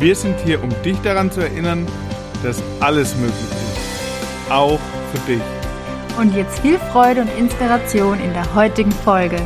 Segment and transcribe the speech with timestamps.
[0.00, 1.86] Wir sind hier, um dich daran zu erinnern,
[2.42, 4.50] dass alles möglich ist.
[4.50, 4.80] Auch
[5.12, 5.42] für dich.
[6.18, 9.36] Und jetzt viel Freude und Inspiration in der heutigen Folge.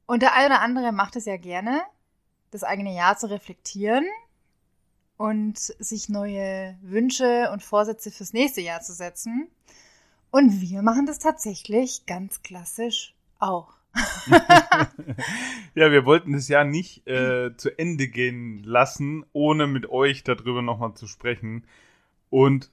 [0.05, 1.81] Und der eine oder andere macht es ja gerne,
[2.51, 4.05] das eigene Jahr zu reflektieren
[5.17, 9.47] und sich neue Wünsche und Vorsätze fürs nächste Jahr zu setzen.
[10.31, 13.73] Und wir machen das tatsächlich ganz klassisch auch.
[15.75, 20.61] ja, wir wollten das Jahr nicht äh, zu Ende gehen lassen, ohne mit euch darüber
[20.61, 21.65] nochmal zu sprechen.
[22.29, 22.69] Und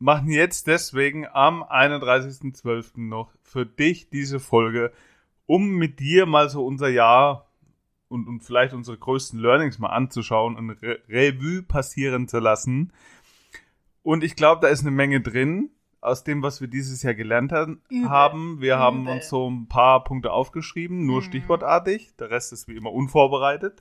[0.00, 3.00] machen jetzt deswegen am 31.12.
[3.00, 4.92] noch für dich diese Folge,
[5.46, 7.48] um mit dir mal so unser Jahr
[8.08, 12.92] und, und vielleicht unsere größten Learnings mal anzuschauen und Re Revue passieren zu lassen.
[14.02, 15.70] Und ich glaube, da ist eine Menge drin
[16.00, 17.80] aus dem, was wir dieses Jahr gelernt haben.
[17.88, 18.10] Übel.
[18.10, 18.60] haben.
[18.60, 18.78] Wir Übel.
[18.78, 21.24] haben uns so ein paar Punkte aufgeschrieben, nur Mhm.
[21.24, 22.14] stichwortartig.
[22.16, 23.80] Der Rest ist wie immer unvorbereitet.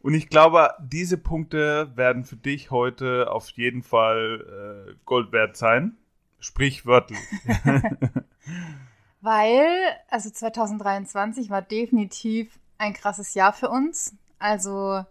[0.00, 5.56] Und ich glaube, diese Punkte werden für dich heute auf jeden Fall äh, Gold wert
[5.56, 5.96] sein.
[6.38, 7.18] Sprichwörtlich.
[9.24, 9.66] Weil,
[10.10, 14.14] also 2023 war definitiv ein krasses Jahr für uns.
[14.38, 15.02] Also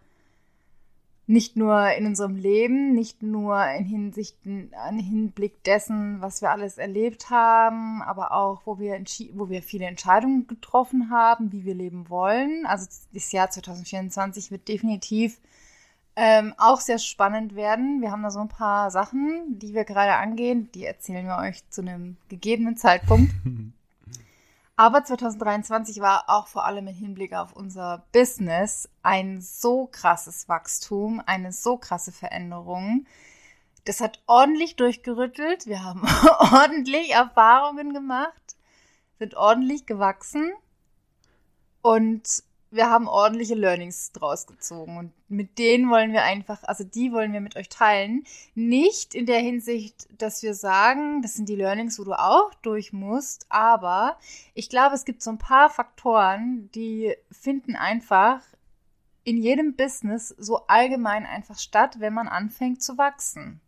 [1.26, 6.78] nicht nur in unserem Leben, nicht nur in Hinsicht, in Hinblick dessen, was wir alles
[6.78, 12.08] erlebt haben, aber auch, wo wir, wo wir viele Entscheidungen getroffen haben, wie wir leben
[12.08, 12.68] wollen.
[12.68, 15.40] Also das Jahr 2024 wird definitiv
[16.16, 18.02] ähm, auch sehr spannend werden.
[18.02, 21.68] Wir haben da so ein paar Sachen, die wir gerade angehen, die erzählen wir euch
[21.72, 23.34] zu einem gegebenen Zeitpunkt.
[24.76, 31.22] Aber 2023 war auch vor allem im Hinblick auf unser Business ein so krasses Wachstum,
[31.26, 33.06] eine so krasse Veränderung.
[33.86, 35.68] Das hat ordentlich durchgerüttelt.
[35.68, 36.02] Wir haben
[36.40, 38.56] ordentlich Erfahrungen gemacht,
[39.20, 40.52] sind ordentlich gewachsen
[41.84, 44.98] und wir haben ordentliche Learnings draus gezogen.
[44.98, 48.24] Und mit denen wollen wir einfach, also die wollen wir mit euch teilen.
[48.56, 52.92] Nicht in der Hinsicht, dass wir sagen, das sind die Learnings, wo du auch durch
[52.92, 54.18] musst, aber
[54.56, 58.42] ich glaube, es gibt so ein paar Faktoren, die finden einfach
[59.24, 63.62] in jedem Business so allgemein einfach statt, wenn man anfängt zu wachsen.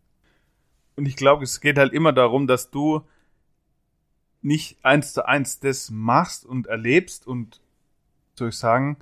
[0.96, 3.02] Und ich glaube, es geht halt immer darum, dass du
[4.42, 7.60] nicht eins zu eins das machst und erlebst und
[8.38, 8.98] soll ich sagen,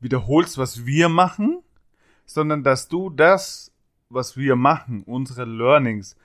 [0.00, 1.62] wiederholst, was wir machen,
[2.26, 3.72] sondern dass du das,
[4.08, 6.16] was wir machen, unsere Learnings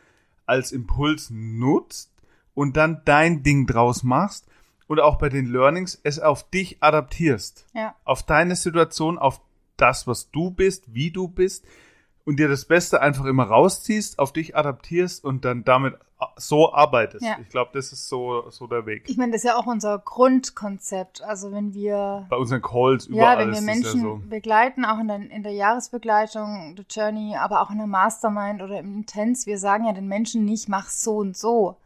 [0.45, 2.11] als Impuls nutzt
[2.53, 4.47] und dann dein Ding draus machst
[4.87, 7.67] und auch bei den Learnings es auf dich adaptierst.
[7.73, 7.95] Ja.
[8.03, 9.41] Auf deine Situation, auf
[9.77, 11.65] das, was du bist, wie du bist
[12.25, 15.95] und dir das Beste einfach immer rausziehst, auf dich adaptierst und dann damit
[16.37, 17.25] so arbeitest.
[17.25, 17.37] Ja.
[17.41, 19.03] Ich glaube, das ist so, so der Weg.
[19.07, 21.21] Ich meine, das ist ja auch unser Grundkonzept.
[21.21, 24.21] Also wenn wir Bei unseren Calls überall ja, wenn wir Menschen ja so.
[24.29, 28.79] begleiten, auch in der, in der Jahresbegleitung, der Journey, aber auch in der Mastermind oder
[28.79, 31.77] im Intens, wir sagen ja den Menschen nicht, mach so und so.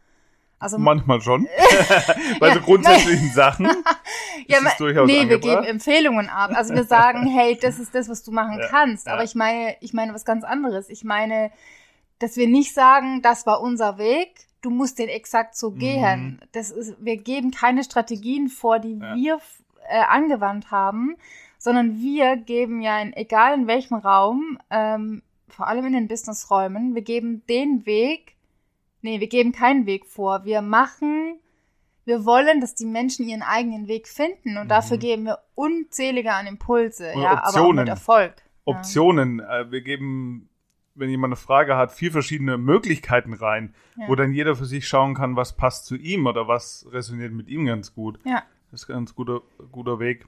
[0.60, 1.46] Also Manchmal schon.
[2.40, 3.66] Bei so grundsätzlichen Sachen
[4.48, 5.42] ja, ist durchaus nee, wir angebracht.
[5.42, 6.50] geben Empfehlungen ab.
[6.54, 9.06] Also wir sagen, hey, das ist das, was du machen Ja, kannst.
[9.06, 9.12] ja.
[9.12, 10.88] Aber ich meine, ich meine was ganz anderes.
[10.88, 11.50] Ich meine,
[12.18, 15.78] dass wir nicht sagen, das war unser Weg, du musst den exakt so Mhm.
[15.78, 16.40] gehen.
[16.52, 19.14] Das ist, wir geben keine Strategien vor, die Ja.
[19.14, 19.38] wir
[19.88, 21.16] äh, angewandt haben,
[21.58, 26.94] sondern wir geben ja in egal in welchem Raum, ähm, vor allem in den Businessräumen,
[26.96, 28.34] wir geben den Weg,
[29.02, 30.44] nee, wir geben keinen Weg vor.
[30.44, 31.38] Wir machen,
[32.04, 34.68] wir wollen, dass die Menschen ihren eigenen Weg finden und Mhm.
[34.68, 37.76] dafür geben wir unzählige an Impulse, Und ja, aber Optionen.
[37.76, 38.34] mit Erfolg.
[38.64, 39.40] Optionen.
[39.40, 40.48] Äh, Wir geben,
[40.94, 44.08] wenn jemand eine Frage hat, vier verschiedene Möglichkeiten rein, Ja.
[44.08, 47.48] wo dann jeder für sich schauen kann, was passt zu ihm oder was resoniert mit
[47.48, 48.18] ihm ganz gut.
[48.24, 48.42] Ja.
[48.70, 49.40] Das ist ein ganz guter,
[49.72, 50.26] guter Weg.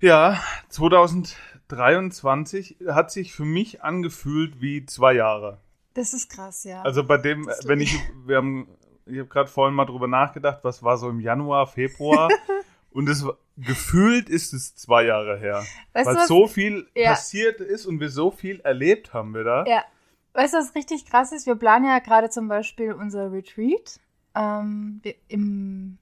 [0.00, 5.58] Ja, 2023 hat sich für mich angefühlt wie zwei Jahre.
[5.98, 6.82] Das ist krass, ja.
[6.82, 8.68] Also bei dem, wenn ich, wir haben,
[9.04, 12.28] ich habe gerade vorhin mal drüber nachgedacht, was war so im Januar, Februar.
[12.90, 15.64] Und es gefühlt ist es zwei Jahre her.
[15.92, 17.10] Weißt weil du, was, so viel Ja.
[17.10, 19.66] passiert ist und wir so viel erlebt haben wieder.
[19.68, 19.84] Ja.
[20.32, 21.46] weißt du, was richtig krass ist?
[21.46, 24.00] Wir planen ja gerade zum Beispiel unser Retreat.
[24.34, 25.98] Ähm, wir, im,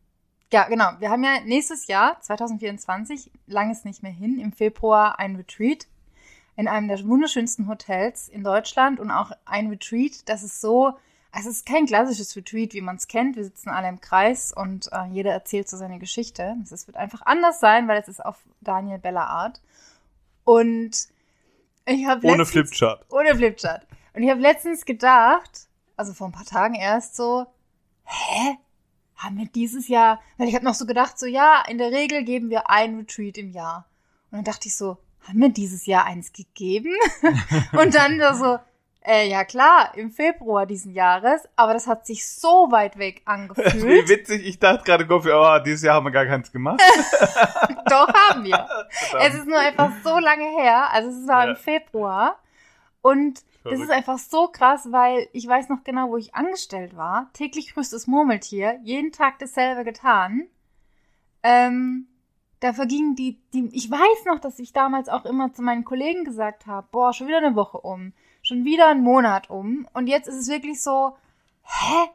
[0.52, 0.90] ja, genau.
[1.00, 5.88] Wir haben ja nächstes Jahr, 2024, lang ist nicht mehr hin, im Februar ein Retreat
[6.56, 10.94] in einem der wunderschönsten Hotels in Deutschland und auch ein Retreat, das ist so,
[11.30, 13.36] also es ist kein klassisches Retreat, wie man es kennt.
[13.36, 16.56] Wir sitzen alle im Kreis und äh, jeder erzählt so seine Geschichte.
[16.64, 19.60] Es wird einfach anders sein, weil es ist auf Daniel Bella Art.
[20.44, 21.08] Und
[21.84, 23.04] ich habe Ohne Flipchart.
[23.10, 23.86] ohne Flipchart.
[24.14, 27.46] Und ich habe letztens gedacht, also vor ein paar Tagen erst so,
[28.04, 28.56] hä?
[29.16, 32.22] Haben wir dieses Jahr, weil ich habe noch so gedacht, so ja, in der Regel
[32.24, 33.86] geben wir ein Retreat im Jahr.
[34.30, 36.92] Und dann dachte ich so, haben wir dieses Jahr eins gegeben?
[37.72, 38.58] Und dann da so,
[39.04, 43.26] äh, ja klar, im Februar diesen Jahres, aber das hat sich so weit weg Wie
[43.30, 44.08] angefühlt.
[44.08, 46.80] witzig, ich dachte gerade, oh, dieses Jahr haben wir gar keins gemacht.
[47.88, 48.68] Doch haben wir.
[49.20, 51.50] Es ist nur einfach so lange her, also es war Ja.
[51.50, 52.38] im Februar.
[53.02, 53.92] Und das ist Verrückt.
[53.92, 57.30] einfach so krass, weil ich weiß noch genau, wo ich angestellt war.
[57.32, 60.46] Täglich grüßt das Murmeltier, jeden Tag dasselbe getan.
[61.44, 62.08] Ähm,
[62.66, 66.24] da vergingen die, die, ich weiß noch, dass ich damals auch immer zu meinen Kollegen
[66.24, 69.86] gesagt habe, boah, schon wieder eine Woche um, schon wieder ein Monat um.
[69.92, 71.16] Und jetzt ist es wirklich so,
[71.62, 72.08] hä?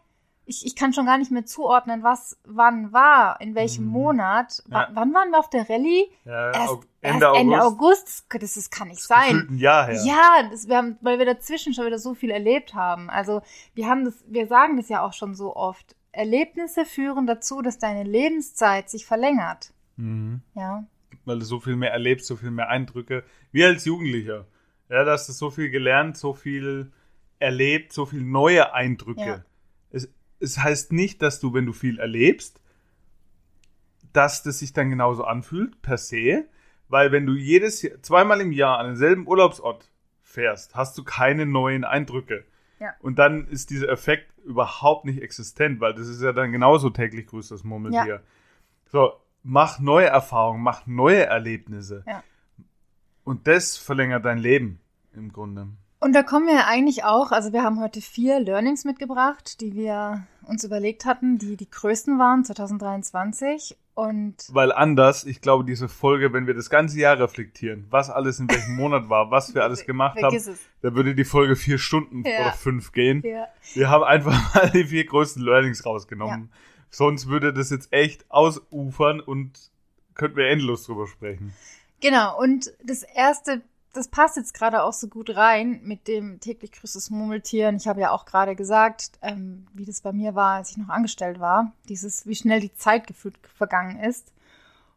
[0.45, 3.91] Ich, ich kann schon gar nicht mehr zuordnen, was wann war, in welchem Mhm.
[3.91, 4.61] Monat.
[4.69, 4.89] Ja.
[4.91, 6.09] Wann waren wir auf der Rallye?
[6.25, 8.25] ja, Erst, Ende, erst Ende August.
[8.29, 8.43] August.
[8.43, 9.31] Das, das kann nicht sein.
[9.33, 10.01] Gefühlt ein Jahr her.
[10.03, 13.09] Ja, das, wir haben, weil wir dazwischen schon wieder so viel erlebt haben.
[13.09, 13.41] Also
[13.75, 15.95] wir haben das, wir sagen das ja auch schon so oft.
[16.11, 19.71] Erlebnisse führen dazu, dass deine Lebenszeit sich verlängert.
[20.01, 20.41] Mhm.
[20.55, 20.87] Ja.
[21.25, 23.23] Weil du so viel mehr erlebst, so viel mehr Eindrücke.
[23.51, 24.47] Wie als Jugendlicher.
[24.89, 26.91] Ja, da hast du so viel gelernt, so viel
[27.39, 29.21] erlebt, so viel neue Eindrücke.
[29.21, 29.45] Ja.
[29.91, 32.59] Es, es heißt nicht, dass du, wenn du viel erlebst,
[34.13, 36.45] dass das sich dann genauso anfühlt, per se.
[36.87, 39.89] Weil wenn du jedes Jahr, zweimal im Jahr an denselben Urlaubsort
[40.21, 42.43] fährst, hast du keine neuen Eindrücke.
[42.79, 42.95] Ja.
[42.99, 47.27] Und dann ist dieser Effekt überhaupt nicht existent, weil das ist ja dann genauso täglich
[47.27, 48.21] grüßt das Murmeltier.
[48.87, 52.03] So, mach neue Erfahrungen, mach neue Erlebnisse.
[52.07, 52.23] Ja.
[53.23, 54.79] Und das verlängert dein Leben
[55.13, 55.67] im Grunde.
[55.99, 60.25] Und da kommen wir eigentlich auch, also wir haben heute vier Learnings mitgebracht, die wir
[60.47, 63.77] uns überlegt hatten, die die größten waren 2023.
[63.93, 68.39] Und Weil anders, ich glaube, diese Folge, wenn wir das ganze Jahr reflektieren, was alles
[68.39, 70.49] in welchem Monat war, was wir alles gemacht haben, es.
[70.81, 72.39] da würde die Folge vier Stunden Ja.
[72.41, 73.21] oder fünf gehen.
[73.23, 73.47] Ja.
[73.73, 76.49] Wir haben einfach mal die vier größten Learnings rausgenommen.
[76.91, 79.71] Sonst würde das jetzt echt ausufern und
[80.13, 81.53] könnten wir endlos drüber sprechen.
[82.01, 83.61] Genau, und das erste,
[83.93, 87.69] das passt jetzt gerade auch so gut rein mit dem täglich grüßt das Murmeltier.
[87.69, 90.77] Und ich habe ja auch gerade gesagt, ähm, wie das bei mir war, als ich
[90.77, 91.71] noch angestellt war.
[91.87, 94.33] Dieses, wie schnell die Zeit gefühlt vergangen ist.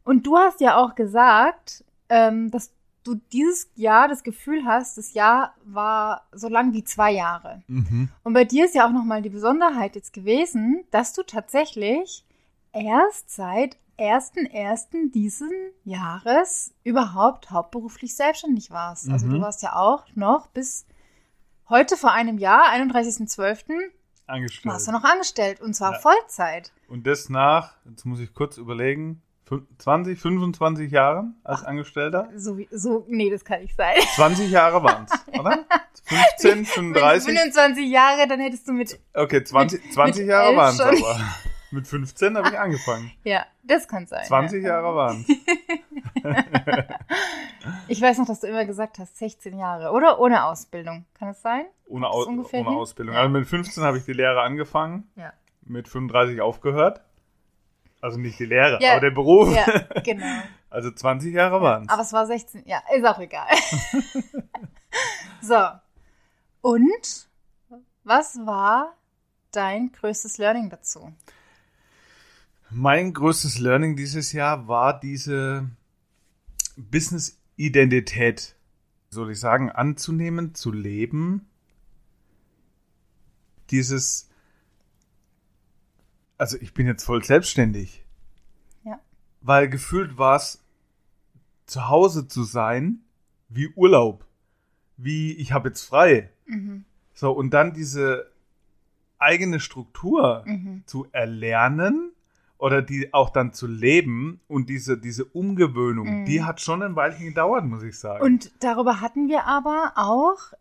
[0.03, 2.73] Und du hast ja auch gesagt, ähm, dass
[3.05, 7.63] du dieses Jahr das Gefühl hast, das Jahr war so lang wie zwei Jahre.
[7.69, 8.09] Mhm.
[8.23, 12.25] Und bei dir ist ja auch nochmal die Besonderheit jetzt gewesen, dass du tatsächlich
[12.73, 15.13] erst seit 1.1.
[15.13, 15.51] diesen
[15.85, 19.09] Jahres überhaupt hauptberuflich selbstständig warst.
[19.09, 19.35] Also Mhm.
[19.35, 20.85] du warst ja auch noch bis
[21.69, 23.93] heute vor einem Jahr, 31.12.,
[24.27, 24.73] Angestellt.
[24.73, 25.99] warst du noch angestellt und zwar Ja.
[25.99, 26.73] Vollzeit.
[26.89, 29.23] Und das nach, jetzt muss ich kurz überlegen,
[29.79, 32.29] 20, 25 Jahren als Angestellter?
[32.37, 33.97] So, so, nee, das kann nicht sein.
[34.17, 35.65] 20 Jahre waren es, oder?
[36.05, 37.39] 15, Wenn 35?
[37.39, 41.21] 25 Jahre, dann hättest du mit, Okay, 20, 20 mit Jahre waren es aber.
[41.71, 43.11] Mit 15 habe ich angefangen.
[43.25, 44.25] ja, das kann sein.
[44.25, 44.69] 20 ja.
[44.69, 45.27] Jahre waren
[47.89, 50.21] Ich weiß noch, dass du immer gesagt hast, 16 Jahre, oder?
[50.21, 51.05] Ohne Ausbildung.
[51.19, 51.65] Kann es sein?
[51.89, 52.77] Ohne, Au ungefähr ohne?
[52.77, 53.15] Ausbildung.
[53.15, 53.23] Ja.
[53.23, 55.33] Also mit 15 habe ich die Lehre angefangen, Ja.
[55.63, 57.01] mit 35 aufgehört.
[58.05, 58.93] Also nicht die Lehre, Ja.
[58.93, 59.49] aber der Beruf.
[59.55, 59.65] Ja,
[60.05, 60.27] genau.
[60.69, 61.89] Also 20 Jahre waren es.
[61.89, 63.47] Aber es war 16, ja, ist auch egal.
[65.41, 65.57] so.
[66.61, 67.29] Und
[68.03, 68.95] was war
[69.53, 71.15] dein größtes Learning dazu?
[72.69, 75.67] Mein größtes Learning dieses Jahr war diese
[76.77, 78.55] Business-Identität,
[79.09, 81.49] soll ich sagen, anzunehmen, zu leben.
[83.71, 84.29] Dieses,
[86.39, 88.05] also ich bin jetzt voll selbstständig.
[88.85, 88.99] Ja.
[89.41, 90.61] Weil gefühlt war es,
[91.67, 93.01] zu Hause zu sein,
[93.49, 94.27] wie Urlaub.
[94.97, 96.31] Wie, ich habe jetzt frei.
[96.47, 96.85] Mhm.
[97.15, 98.31] So, und dann diese
[99.19, 100.83] eigene Struktur Mhm.
[100.87, 102.13] zu erlernen
[102.59, 106.25] oder die auch dann zu leben und diese, diese Umgewöhnung, Mhm.
[106.27, 108.23] die hat schon ein Weilchen gedauert, muss ich sagen.
[108.23, 110.53] Und darüber hatten wir aber auch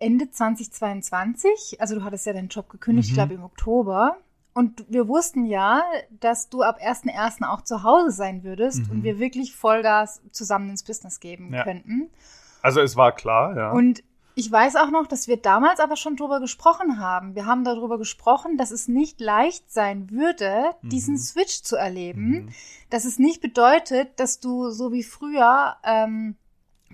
[0.00, 3.16] Ende 2022, also du hattest ja deinen Job gekündigt, ich Mhm.
[3.16, 4.16] glaube im Oktober.
[4.54, 5.82] Und wir wussten ja,
[6.20, 7.42] dass du ab 1.1.
[7.48, 8.90] auch zu Hause sein würdest Mhm.
[8.90, 11.64] und wir wirklich Vollgas zusammen ins Business geben Ja.
[11.64, 12.10] könnten.
[12.60, 13.70] Also es war klar, ja.
[13.72, 14.02] Und
[14.34, 17.34] ich weiß auch noch, dass wir damals aber schon drüber gesprochen haben.
[17.34, 21.18] Wir haben darüber gesprochen, dass es nicht leicht sein würde, diesen Mhm.
[21.18, 22.28] Switch zu erleben.
[22.30, 22.48] Mhm.
[22.88, 26.36] Dass es nicht bedeutet, dass du so wie früher ähm,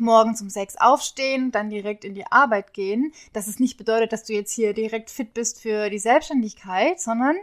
[0.01, 3.13] morgens um sechs aufstehen, dann direkt in die Arbeit gehen.
[3.33, 7.37] Dass es nicht bedeutet, dass du jetzt hier direkt fit bist für die Selbstständigkeit, sondern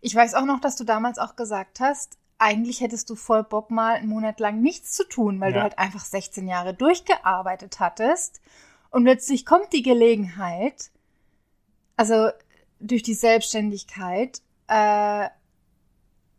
[0.00, 3.70] ich weiß auch noch, dass du damals auch gesagt hast, eigentlich hättest du voll Bock
[3.70, 5.62] mal einen Monat lang nichts zu tun, weil du Ja.
[5.62, 8.40] halt einfach 16 Jahre durchgearbeitet hattest.
[8.90, 10.90] Und plötzlich kommt die Gelegenheit,
[11.96, 12.30] also
[12.80, 15.28] durch die Selbstständigkeit, äh,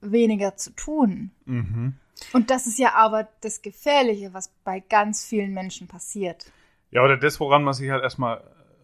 [0.01, 1.31] weniger zu tun.
[1.45, 1.95] Mhm.
[2.31, 6.51] Und das ist ja aber das Gefährliche, was bei ganz vielen Menschen passiert.
[6.91, 8.43] Ja, oder das, woran man sich halt erstmal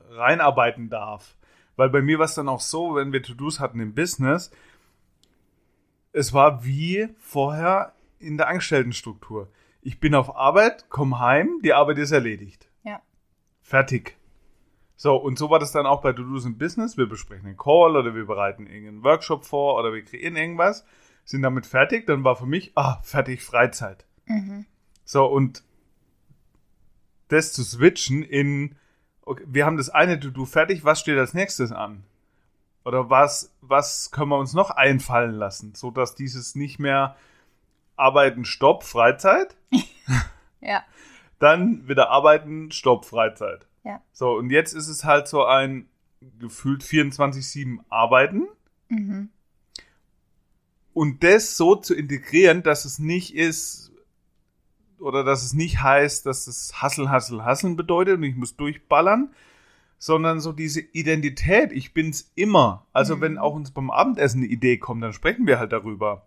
[0.10, 1.36] reinarbeiten darf.
[1.76, 4.52] Weil bei mir war es dann auch so, wenn wir To-Dos hatten im Business,
[6.12, 9.48] es war wie vorher in der Angestelltenstruktur.
[9.82, 12.68] Ich bin auf Arbeit, komme heim, die Arbeit ist erledigt.
[12.84, 13.02] Ja.
[13.62, 14.18] Fertig.
[14.98, 16.98] So, und so war das dann auch bei To-Dos im Business.
[16.98, 20.86] Wir besprechen einen Call oder wir bereiten irgendeinen Workshop vor oder wir kreieren irgendwas,
[21.30, 22.08] sind damit fertig.
[22.08, 24.06] Dann war für mich, ah, fertig, Freizeit.
[24.26, 24.66] Mhm.
[25.06, 25.64] So, und
[27.28, 28.76] das zu switchen in,
[29.22, 32.04] okay, wir haben das eine To-Do fertig, was steht als nächstes an?
[32.84, 37.16] Oder was, was können wir uns noch einfallen lassen, so dass dieses nicht mehr
[37.96, 39.56] Arbeiten, Stopp, Freizeit,
[40.62, 40.84] Ja.
[41.38, 43.68] dann wieder Arbeiten, Stopp, Freizeit.
[43.84, 44.02] Ja.
[44.12, 45.88] So, und jetzt ist es halt so ein
[46.40, 48.48] gefühlt 24-7 Arbeiten
[48.92, 49.30] Mhm.
[51.00, 53.90] Und das so zu integrieren, dass es nicht ist
[55.00, 59.30] oder dass es nicht heißt, dass es Hassel, Hassel, Hasseln bedeutet und ich muss durchballern,
[59.98, 62.86] sondern so diese Identität, ich bin's immer.
[62.92, 63.22] Also Mhm.
[63.22, 66.26] wenn auch uns beim Abendessen eine Idee kommt, dann sprechen wir halt darüber.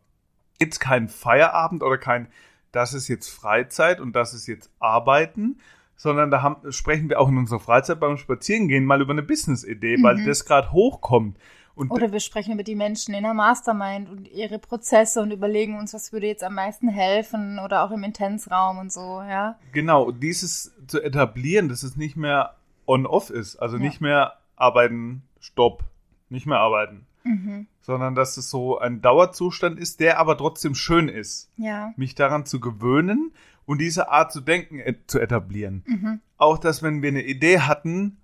[0.58, 2.28] Gibt's keinen Feierabend oder kein,
[2.70, 5.58] das ist jetzt Freizeit und das ist jetzt Arbeiten,
[5.96, 10.02] sondern da haben, sprechen wir auch in unserer Freizeit beim Spazierengehen mal über eine Business-Idee,
[10.02, 10.26] weil Mhm.
[10.26, 11.36] das gerade hochkommt.
[11.74, 15.78] Und Oder wir sprechen über die Menschen in der Mastermind und ihre Prozesse und überlegen
[15.78, 19.58] uns, was würde jetzt am meisten helfen oder auch im Intensraum und so, ja.
[19.72, 23.82] Genau, dieses zu etablieren, dass es nicht mehr on-off ist, also Ja.
[23.82, 25.84] nicht mehr arbeiten, stopp,
[26.28, 27.66] nicht mehr arbeiten, Mhm.
[27.80, 31.50] sondern dass es so ein Dauerzustand ist, der aber trotzdem schön ist.
[31.56, 31.94] Ja.
[31.96, 33.32] Mich daran zu gewöhnen
[33.64, 35.84] und diese Art zu denken et zu etablieren.
[35.86, 36.20] Mhm.
[36.36, 38.18] Auch, dass wenn wir eine Idee hatten,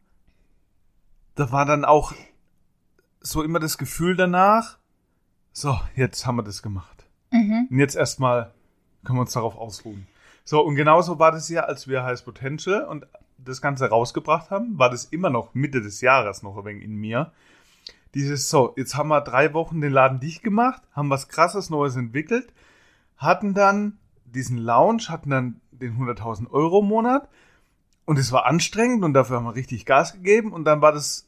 [1.35, 2.13] da war dann auch
[3.21, 4.79] so immer das Gefühl danach,
[5.53, 7.07] so, jetzt haben wir das gemacht.
[7.31, 7.69] Mhm.
[7.71, 8.53] Und jetzt erstmal
[9.05, 10.07] können wir uns darauf ausruhen.
[10.45, 13.07] So, und genauso war das ja, als wir Highest Potential und
[13.39, 16.97] das Ganze rausgebracht haben, war das immer noch Mitte des Jahres noch ein wenig in
[16.97, 17.33] mir.
[18.15, 21.97] Dieses, so, jetzt haben wir drei Wochen den Laden dicht gemacht, haben was krasses Neues
[21.97, 22.53] entwickelt,
[23.17, 27.29] hatten dann diesen Lounge, hatten dann den 100.000 Euro Monat
[28.07, 31.28] und es war anstrengend und dafür haben wir richtig Gas gegeben und dann war das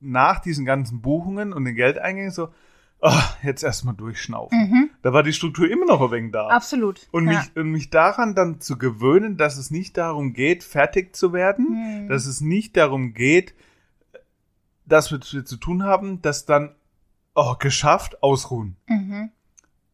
[0.00, 2.48] nach diesen ganzen Buchungen und den Geldeingängen so,
[3.00, 4.58] ah, jetzt erstmal durchschnaufen.
[4.58, 4.90] Mhm.
[5.02, 6.48] Da war die Struktur immer noch ein wenig da.
[6.48, 7.08] Absolut.
[7.12, 7.38] Und ja.
[7.40, 12.04] mich, und mich daran dann zu gewöhnen, dass es nicht darum geht, fertig zu werden,
[12.04, 12.08] Mhm.
[12.08, 13.54] dass es nicht darum geht,
[14.84, 16.74] das was wir zu tun haben, das dann,
[17.34, 18.76] oh, geschafft, ausruhen.
[18.88, 19.30] Mhm.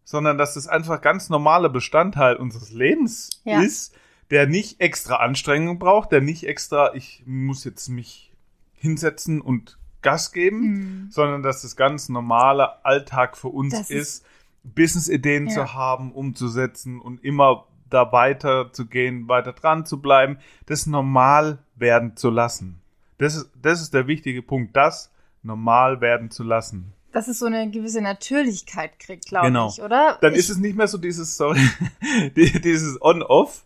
[0.05, 3.61] Sondern dass das einfach ganz normaler Bestandteil unseres Lebens Ja.
[3.63, 3.95] ist,
[4.31, 8.33] der nicht extra Anstrengung braucht, der nicht extra, ich muss jetzt mich
[8.73, 11.11] hinsetzen und Gas geben, Mhm.
[11.11, 14.25] sondern dass das ganz normale Alltag für uns Das ist,
[14.65, 15.53] Business-Ideen Ja.
[15.55, 21.59] zu haben, umzusetzen und immer da weiter zu gehen, weiter dran zu bleiben, das normal
[21.77, 22.81] werden zu lassen.
[23.19, 25.11] Das ist, das ist der wichtige Punkt, das
[25.43, 26.93] normal werden zu lassen.
[27.13, 29.69] Dass es so eine gewisse Natürlichkeit kriegt, glaube Genau.
[29.69, 30.17] ich, oder?
[30.23, 31.61] Dann ich, ist es nicht mehr so dieses, sorry,
[32.37, 33.65] die- dieses On-Off,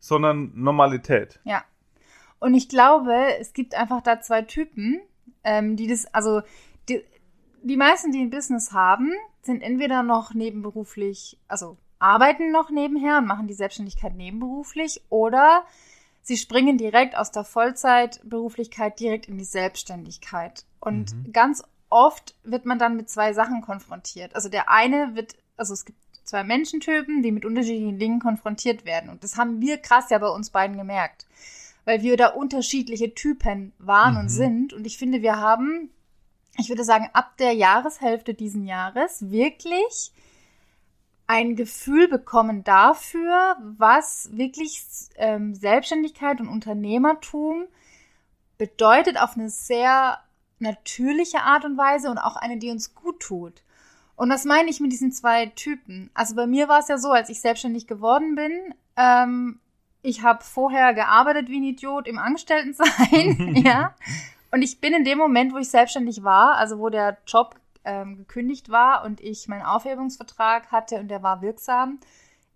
[0.00, 1.38] sondern Normalität.
[1.44, 1.62] Ja.
[2.38, 5.00] Und ich glaube, es gibt einfach da zwei Typen,
[5.44, 6.42] ähm, die das, also
[6.88, 7.02] die,
[7.62, 9.12] die meisten, die ein Business haben,
[9.42, 15.64] sind entweder noch nebenberuflich, also arbeiten noch nebenher und machen die Selbstständigkeit nebenberuflich oder
[16.22, 20.64] sie springen direkt aus der Vollzeitberuflichkeit direkt in die Selbstständigkeit.
[20.80, 21.32] Und Mhm.
[21.32, 24.34] ganz oft wird man dann mit zwei Sachen konfrontiert.
[24.34, 29.08] Also der eine wird, also es gibt zwei Menschentypen, die mit unterschiedlichen Dingen konfrontiert werden.
[29.10, 31.26] Und das haben wir krass ja bei uns beiden gemerkt.
[31.86, 34.20] Weil wir da unterschiedliche Typen waren Mhm.
[34.20, 34.72] und sind.
[34.74, 35.88] Und ich finde, wir haben,
[36.58, 40.12] ich würde sagen, ab der Jahreshälfte diesen Jahres wirklich
[41.26, 44.82] ein Gefühl bekommen dafür, was wirklich
[45.16, 47.64] ähm, Selbstständigkeit und Unternehmertum
[48.58, 50.18] bedeutet auf eine sehr
[50.58, 53.62] natürliche Art und Weise und auch eine, die uns gut tut.
[54.14, 56.10] Und was meine ich mit diesen zwei Typen?
[56.14, 59.60] Also bei mir war es ja so, als ich selbstständig geworden bin, ähm,
[60.06, 63.94] ich habe vorher gearbeitet wie ein Idiot im Angestelltensein, ja.
[64.52, 68.16] Und ich bin in dem Moment, wo ich selbstständig war, also wo der Job ähm,
[68.16, 71.98] gekündigt war und ich meinen Aufhebungsvertrag hatte und der war wirksam,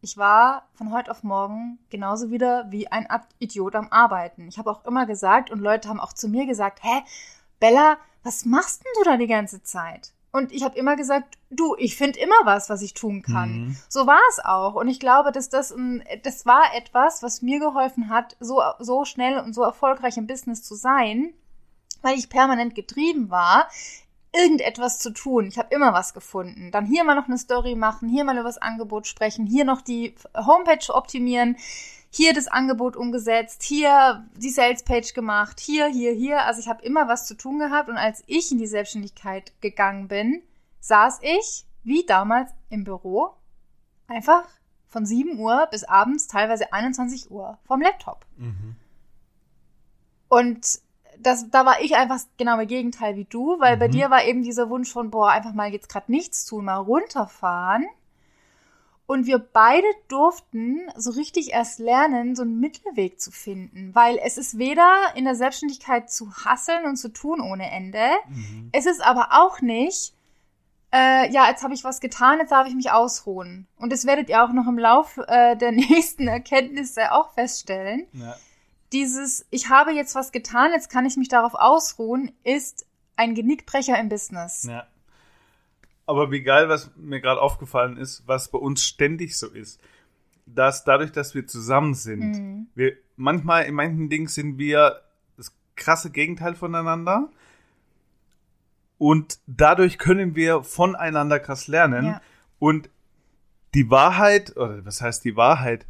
[0.00, 3.06] ich war von heute auf morgen genauso wieder wie ein
[3.38, 4.48] Idiot am Arbeiten.
[4.48, 7.02] Ich habe auch immer gesagt und Leute haben auch zu mir gesagt, hä,
[7.58, 10.12] Bella, was machst denn du da die ganze Zeit?
[10.32, 13.50] Und ich habe immer gesagt, du, ich finde immer was, was ich tun kann.
[13.50, 13.76] Mhm.
[13.88, 14.74] So war es auch.
[14.74, 19.04] Und ich glaube, dass das, ein, das war etwas, was mir geholfen hat, so, so
[19.04, 21.34] schnell und so erfolgreich im Business zu sein,
[22.02, 23.68] weil ich permanent getrieben war,
[24.32, 25.46] irgendetwas zu tun.
[25.46, 26.70] Ich habe immer was gefunden.
[26.70, 29.80] Dann hier mal noch eine Story machen, hier mal über das Angebot sprechen, hier noch
[29.80, 31.56] die Homepage optimieren,
[32.10, 36.44] hier das Angebot umgesetzt, hier die Salespage gemacht, hier, hier, hier.
[36.44, 40.08] Also ich habe immer was zu tun gehabt und als ich in die Selbstständigkeit gegangen
[40.08, 40.42] bin,
[40.80, 43.30] saß ich wie damals im Büro
[44.08, 44.44] einfach
[44.88, 48.26] von 7 Uhr bis abends teilweise 21 Uhr vom Laptop.
[48.36, 48.74] Mhm.
[50.28, 50.80] Und
[51.18, 53.80] das, da war ich einfach genau im Gegenteil wie du, weil mhm.
[53.80, 56.76] bei dir war eben dieser Wunsch von, boah, einfach mal jetzt gerade nichts tun, mal
[56.76, 57.86] runterfahren.
[59.10, 64.38] Und wir beide durften so richtig erst lernen, so einen Mittelweg zu finden, weil es
[64.38, 68.70] ist weder in der Selbstständigkeit zu hasseln und zu tun ohne Ende, mhm.
[68.70, 70.14] es ist aber auch nicht,
[70.92, 73.66] äh, ja, jetzt habe ich was getan, jetzt darf ich mich ausruhen.
[73.78, 78.06] Und das werdet ihr auch noch im Lauf äh, der nächsten Erkenntnisse auch feststellen.
[78.12, 78.36] Ja
[78.92, 82.86] dieses, ich habe jetzt was getan, jetzt kann ich mich darauf ausruhen, ist
[83.16, 84.64] ein Genickbrecher im Business.
[84.64, 84.86] Ja.
[86.06, 89.80] Aber wie geil, was mir gerade aufgefallen ist, was bei uns ständig so ist,
[90.46, 92.66] dass dadurch, dass wir zusammen sind, mhm.
[92.74, 95.02] wir manchmal in manchen Dingen sind wir
[95.36, 97.30] das krasse Gegenteil voneinander.
[98.98, 102.06] Und dadurch können wir voneinander krass lernen.
[102.06, 102.22] Ja.
[102.58, 102.90] Und
[103.74, 105.86] die Wahrheit, oder was heißt die Wahrheit?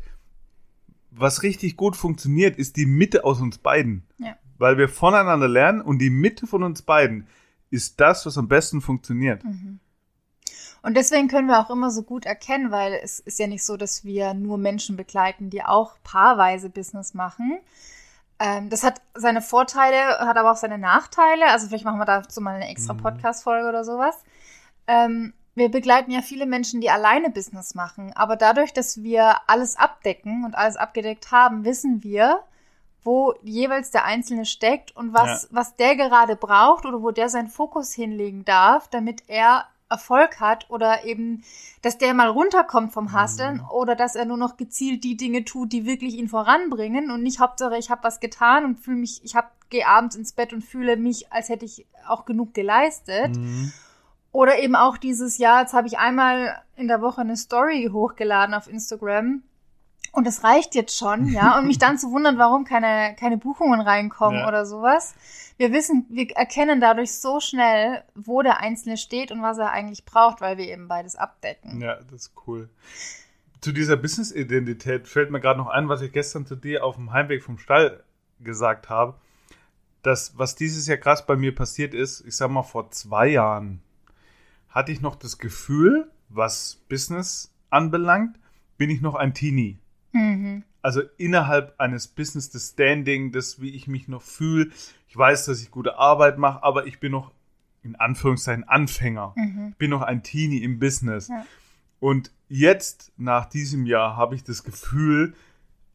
[1.10, 4.04] was richtig gut funktioniert, ist die Mitte aus uns beiden.
[4.18, 4.36] Ja.
[4.58, 7.26] Weil wir voneinander lernen und die Mitte von uns beiden
[7.70, 9.44] ist das, was am besten funktioniert.
[9.44, 9.80] Mhm.
[10.82, 13.76] Und deswegen können wir auch immer so gut erkennen, weil es ist ja nicht so,
[13.76, 17.58] dass wir nur Menschen begleiten, die auch paarweise Business machen.
[18.38, 21.50] Ähm, das hat seine Vorteile, hat aber auch seine Nachteile.
[21.50, 22.98] Also vielleicht machen wir dazu mal eine extra mhm.
[22.98, 24.16] Podcast-Folge oder sowas.
[24.86, 28.12] Ähm, wir begleiten ja viele Menschen, die alleine Business machen.
[28.14, 32.40] Aber dadurch, dass wir alles abdecken und alles abgedeckt haben, wissen wir,
[33.02, 35.48] wo jeweils der Einzelne steckt und was, ja.
[35.52, 40.70] was der gerade braucht oder wo der seinen Fokus hinlegen darf, damit er Erfolg hat
[40.70, 41.42] oder eben,
[41.82, 43.70] dass der mal runterkommt vom Hasseln mhm.
[43.70, 47.40] oder dass er nur noch gezielt die Dinge tut, die wirklich ihn voranbringen und nicht
[47.40, 50.62] Hauptsache, ich habe was getan und fühle mich, ich habe gehe abends ins Bett und
[50.62, 53.36] fühle mich, als hätte ich auch genug geleistet.
[53.36, 53.72] Mhm.
[54.32, 58.54] Oder eben auch dieses Jahr, jetzt habe ich einmal in der Woche eine Story hochgeladen
[58.54, 59.42] auf Instagram.
[60.12, 61.58] Und das reicht jetzt schon, ja.
[61.58, 64.48] Und mich dann zu wundern, warum keine, keine Buchungen reinkommen ja.
[64.48, 65.14] oder sowas.
[65.56, 70.04] Wir wissen, wir erkennen dadurch so schnell, wo der Einzelne steht und was er eigentlich
[70.04, 71.80] braucht, weil wir eben beides abdecken.
[71.80, 72.68] Ja, das ist cool.
[73.60, 77.12] Zu dieser Business-Identität fällt mir gerade noch ein, was ich gestern zu dir auf dem
[77.12, 78.02] Heimweg vom Stall
[78.40, 79.14] gesagt habe.
[80.02, 83.82] Das, was dieses Jahr krass bei mir passiert ist, ich sag mal vor zwei Jahren,
[84.70, 88.38] hatte ich noch das Gefühl, was Business anbelangt,
[88.78, 89.78] bin ich noch ein Teenie.
[90.12, 90.64] Mhm.
[90.82, 94.70] Also innerhalb eines Business, das Standing, das, wie ich mich noch fühle.
[95.08, 97.32] Ich weiß, dass ich gute Arbeit mache, aber ich bin noch
[97.82, 99.34] in Anführungszeichen Anfänger.
[99.36, 99.74] Mhm.
[99.78, 101.28] Bin noch ein Teenie im Business.
[101.28, 101.44] Ja.
[101.98, 105.34] Und jetzt, nach diesem Jahr, habe ich das Gefühl,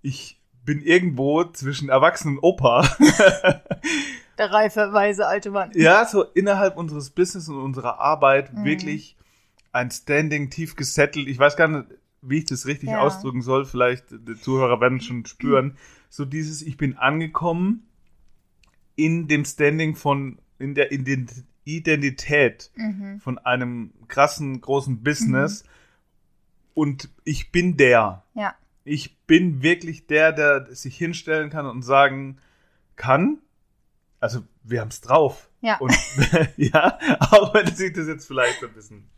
[0.01, 2.87] ich bin irgendwo zwischen Erwachsenen und Opa.
[4.37, 5.71] Der reife, weise alte Mann.
[5.73, 8.65] Ja, so innerhalb unseres Business und unserer Arbeit mhm.
[8.65, 9.15] wirklich
[9.71, 11.27] ein Standing tief gesettelt.
[11.27, 11.85] Ich weiß gar nicht,
[12.27, 12.99] wie ich das richtig ja.
[12.99, 13.65] ausdrücken soll.
[13.65, 15.77] Vielleicht die Zuhörer werden schon spüren.
[16.09, 17.87] So dieses, ich bin angekommen
[18.95, 23.19] in dem Standing von, in der Identität mhm.
[23.19, 25.63] von einem krassen, großen Business.
[25.63, 25.69] Mhm.
[26.73, 28.23] Und ich bin der.
[28.33, 28.55] Ja.
[28.83, 32.37] Ich bin wirklich der, der sich hinstellen kann und sagen
[32.95, 33.39] kann,
[34.19, 35.49] also wir haben es drauf.
[35.61, 35.77] Ja.
[35.77, 35.95] Und
[36.57, 39.09] ja, auch wenn sich das jetzt vielleicht ein bisschen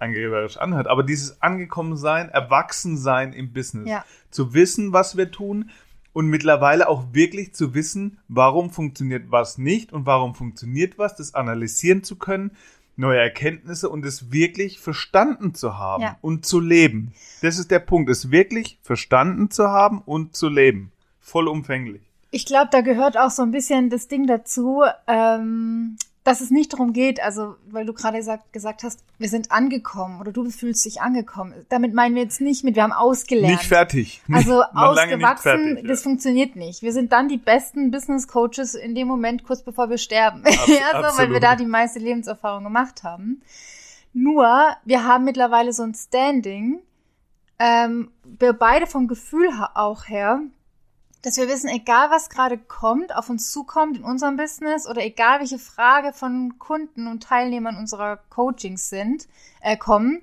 [0.00, 4.04] angeberisch anhört, aber dieses Angekommensein, Erwachsensein im Business, ja.
[4.30, 5.70] zu wissen, was wir tun
[6.12, 11.34] und mittlerweile auch wirklich zu wissen, warum funktioniert was nicht und warum funktioniert was, das
[11.34, 12.52] analysieren zu können,
[12.96, 16.18] neue Erkenntnisse und es wirklich verstanden zu haben ja.
[16.20, 17.14] und zu leben.
[17.42, 20.90] Das ist der Punkt, es wirklich verstanden zu haben und zu leben.
[21.20, 22.02] Vollumfänglich.
[22.30, 25.96] Ich glaube, da gehört auch so ein bisschen das Ding dazu, ähm,
[26.28, 30.20] dass es nicht darum geht, also weil du gerade gesagt, gesagt hast, wir sind angekommen
[30.20, 31.54] oder du fühlst dich angekommen.
[31.70, 33.54] Damit meinen wir jetzt nicht mit, wir haben ausgelernt.
[33.54, 34.22] Nicht fertig.
[34.30, 35.88] Also ausgewachsen, fertig, ja.
[35.88, 36.82] das funktioniert nicht.
[36.82, 40.44] Wir sind dann die besten Business Coaches in dem Moment, kurz bevor wir sterben.
[40.46, 43.40] ja, so, weil wir da die meiste Lebenserfahrung gemacht haben.
[44.12, 44.46] Nur,
[44.84, 46.80] wir haben mittlerweile so ein Standing,
[47.58, 50.42] ähm, wir beide vom Gefühl auch her,
[51.22, 55.40] dass wir wissen, egal was gerade kommt, auf uns zukommt in unserem Business oder egal
[55.40, 59.26] welche Frage von Kunden und Teilnehmern unserer Coachings sind,
[59.60, 60.22] äh, kommen,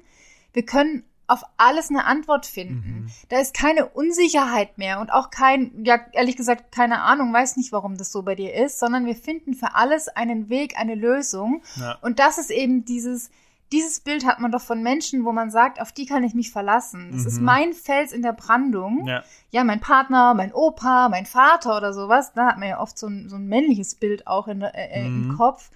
[0.54, 3.12] wir können auf alles eine Antwort finden.
[3.30, 7.72] Da ist keine Unsicherheit mehr und auch kein, ja, ehrlich gesagt, keine Ahnung, weiß nicht,
[7.72, 11.64] warum das so bei dir ist, sondern wir finden für alles einen Weg, eine Lösung.
[11.78, 11.98] Ja.
[12.02, 13.32] Und das ist eben dieses,
[13.72, 16.52] dieses Bild hat man doch von Menschen, wo man sagt, auf die kann ich mich
[16.52, 17.10] verlassen.
[17.12, 17.46] Das ist Mhm.
[17.46, 19.08] mein Fels in der Brandung.
[19.08, 19.24] Ja.
[19.52, 22.32] Ja, mein Partner, mein Opa, mein Vater oder sowas.
[22.34, 25.06] Da hat man ja oft so ein, so ein männliches Bild auch in, äh, äh,
[25.08, 25.38] im Mhm.
[25.38, 25.70] Kopf.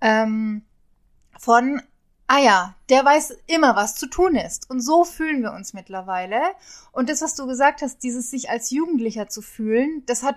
[0.00, 0.62] Ähm,
[1.38, 1.82] von,
[2.26, 4.68] ah ja, der weiß immer, was zu tun ist.
[4.70, 6.40] Und so fühlen wir uns mittlerweile.
[6.92, 10.36] Und das, was du gesagt hast, dieses sich als Jugendlicher zu fühlen, das hat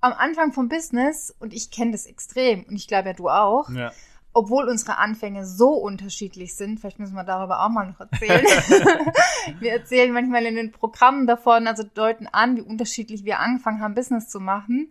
[0.00, 3.68] am Anfang vom Business, und ich kenne das extrem, und ich glaube ja du auch,
[3.70, 3.92] Ja.
[4.32, 8.44] Obwohl unsere Anfänge so unterschiedlich sind, vielleicht müssen wir darüber auch mal noch erzählen.
[9.60, 13.94] wir erzählen manchmal in den Programmen davon, also deuten an, wie unterschiedlich wir angefangen haben,
[13.94, 14.88] Business zu machen.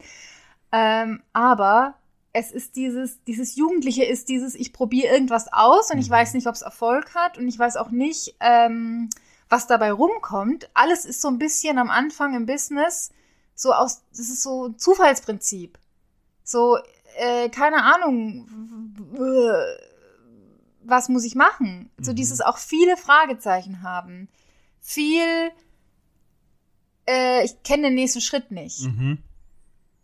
[0.72, 1.96] Ähm, aber
[2.34, 6.14] es ist dieses, dieses Jugendliche ist dieses, ich probiere irgendwas aus und ich Mhm.
[6.14, 9.10] weiß nicht, ob es Erfolg hat und ich weiß auch nicht, ähm,
[9.48, 10.70] was dabei rumkommt.
[10.74, 13.12] Alles ist so ein bisschen am Anfang im Business
[13.56, 15.80] so aus, das ist so ein Zufallsprinzip.
[16.44, 16.78] So,
[17.20, 18.48] äh, keine Ahnung,
[20.84, 21.92] was muss ich machen?
[22.00, 22.16] So Mhm.
[22.16, 24.30] dieses auch viele Fragezeichen haben.
[24.80, 25.52] Viel,
[27.08, 28.82] äh, ich kenne den nächsten Schritt nicht.
[28.82, 29.20] Mhm.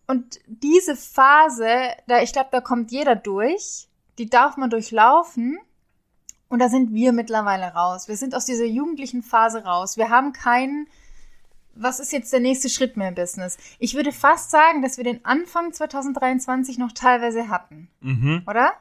[0.08, 1.68] Und diese Phase,
[2.08, 5.58] da ich glaube, da kommt jeder durch, die darf man durchlaufen.
[6.48, 8.08] Und da sind wir mittlerweile raus.
[8.08, 9.98] Wir sind aus dieser jugendlichen Phase raus.
[9.98, 10.88] Wir haben keinen,
[11.76, 13.58] was ist jetzt der nächste Schritt mehr im Business?
[13.80, 18.44] Ich würde fast sagen, dass wir den Anfang 2023 noch teilweise hatten, Mhm.
[18.48, 18.74] oder?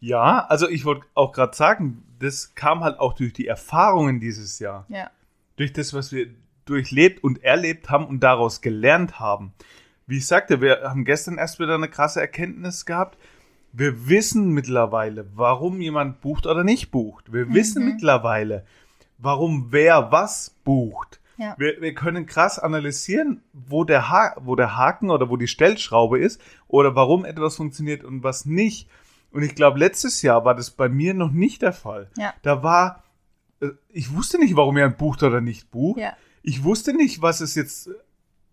[0.00, 4.58] Ja, also ich wollte auch gerade sagen, das kam halt auch durch die Erfahrungen dieses
[4.60, 4.86] Jahr.
[4.88, 5.10] Ja.
[5.56, 6.28] Durch das, was wir
[6.66, 9.52] durchlebt und erlebt haben und daraus gelernt haben.
[10.06, 13.18] Wie ich sagte, wir haben gestern erst wieder eine krasse Erkenntnis gehabt.
[13.72, 17.32] Wir wissen mittlerweile, warum jemand bucht oder nicht bucht.
[17.32, 17.92] Wir wissen Mhm.
[17.94, 18.64] mittlerweile,
[19.18, 21.17] warum wer was bucht.
[21.38, 21.54] Ja.
[21.56, 26.18] Wir, wir können krass analysieren, wo der, ha wo der Haken oder wo die Stellschraube
[26.18, 28.88] ist oder warum etwas funktioniert und was nicht.
[29.30, 32.10] Und ich glaube, letztes Jahr war das bei mir noch nicht der Fall.
[32.16, 32.34] Ja.
[32.42, 33.04] Da war,
[33.60, 36.00] äh, ich wusste nicht, warum jemand bucht oder nicht bucht.
[36.00, 36.12] Ja.
[36.42, 37.90] Ich wusste nicht, was es jetzt,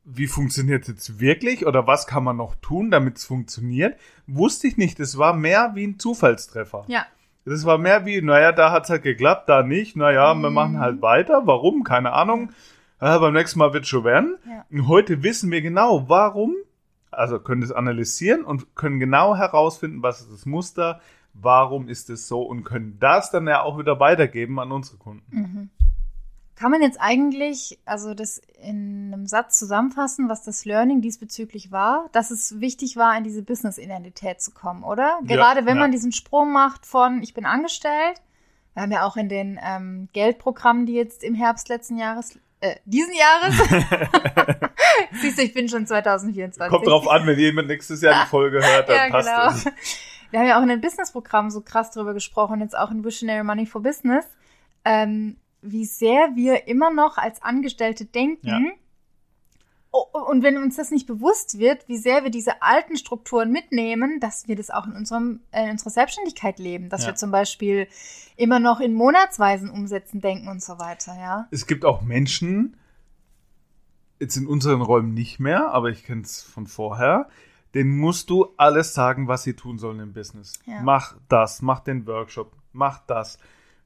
[0.04, 3.98] wie funktioniert es jetzt wirklich oder was kann man noch tun, damit es funktioniert.
[4.28, 5.00] Wusste ich nicht.
[5.00, 6.86] Das war mehr wie ein Zufallstreffer.
[6.88, 7.06] Ja.
[7.46, 9.96] Das war mehr wie, naja, da hat's halt geklappt, da nicht.
[9.96, 10.56] Naja, wir Mhm.
[10.56, 11.44] machen halt weiter.
[11.46, 11.84] Warum?
[11.84, 12.50] Keine Ahnung.
[13.00, 14.38] Äh, beim nächsten Mal wird schon werden.
[14.48, 14.66] Ja.
[14.72, 16.56] Und heute wissen wir genau, warum.
[17.12, 21.00] Also können es analysieren und können genau herausfinden, was ist das Muster,
[21.34, 25.26] warum ist es so und können das dann ja auch wieder weitergeben an unsere Kunden.
[25.30, 25.70] Mhm.
[26.56, 32.08] Kann man jetzt eigentlich, also das in einem Satz zusammenfassen, was das Learning diesbezüglich war,
[32.14, 35.20] dass es wichtig war, in diese Business-Identität zu kommen, oder?
[35.26, 35.82] Ja, Gerade wenn ja.
[35.82, 38.22] man diesen Sprung macht von ich bin angestellt,
[38.74, 42.76] wir haben ja auch in den ähm, Geldprogrammen, die jetzt im Herbst letzten Jahres, äh,
[42.86, 43.56] diesen Jahres,
[45.22, 46.70] siehst du, ich bin schon 2024.
[46.70, 49.72] Kommt drauf an, wenn jemand nächstes Jahr die Folge hört, dann ja, passt genau.
[49.72, 49.96] es.
[50.32, 53.44] Wir haben ja auch in den Business-Programmen so krass drüber gesprochen, jetzt auch in Visionary
[53.44, 54.26] Money for Business,
[54.84, 58.48] ähm, wie sehr wir immer noch als Angestellte denken.
[58.48, 58.60] Ja.
[60.14, 64.20] O- Und wenn uns das nicht bewusst wird, wie sehr wir diese alten Strukturen mitnehmen,
[64.20, 66.90] dass wir das auch in, unserem, äh, in unserer Selbstständigkeit leben.
[66.90, 67.08] Dass Ja.
[67.12, 67.88] wir zum Beispiel
[68.36, 71.48] immer noch in Monatsweisen umsetzen denken und so weiter, ja.
[71.52, 72.76] Es gibt auch Menschen,
[74.20, 77.30] jetzt in unseren Räumen nicht mehr, aber ich kenne es von vorher,
[77.74, 80.54] denen musst du alles sagen, was sie tun sollen im Business.
[80.66, 80.82] Ja.
[80.82, 83.38] Mach das, mach den Workshop, mach das.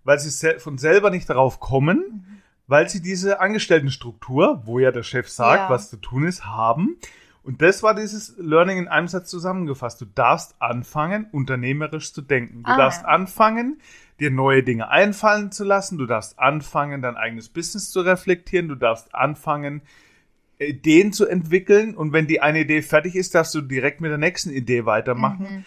[0.04, 2.42] Weil sie von selber nicht darauf kommen, Mhm.
[2.70, 5.70] Weil sie diese Angestelltenstruktur, wo ja der Chef sagt, Ja.
[5.70, 6.98] was zu tun ist, haben.
[7.44, 10.00] Und das war dieses Learning in einem Satz zusammengefasst.
[10.02, 12.64] Du darfst anfangen, unternehmerisch zu denken.
[12.64, 13.82] Du Ah, darfst anfangen,
[14.20, 15.98] dir neue Dinge einfallen zu lassen.
[15.98, 18.68] Du darfst anfangen, dein eigenes Business zu reflektieren.
[18.68, 19.82] Du darfst anfangen,
[20.60, 21.96] Ideen zu entwickeln.
[21.96, 25.48] Und wenn die eine Idee fertig ist, darfst du direkt mit der nächsten Idee weitermachen.
[25.50, 25.66] Mhm.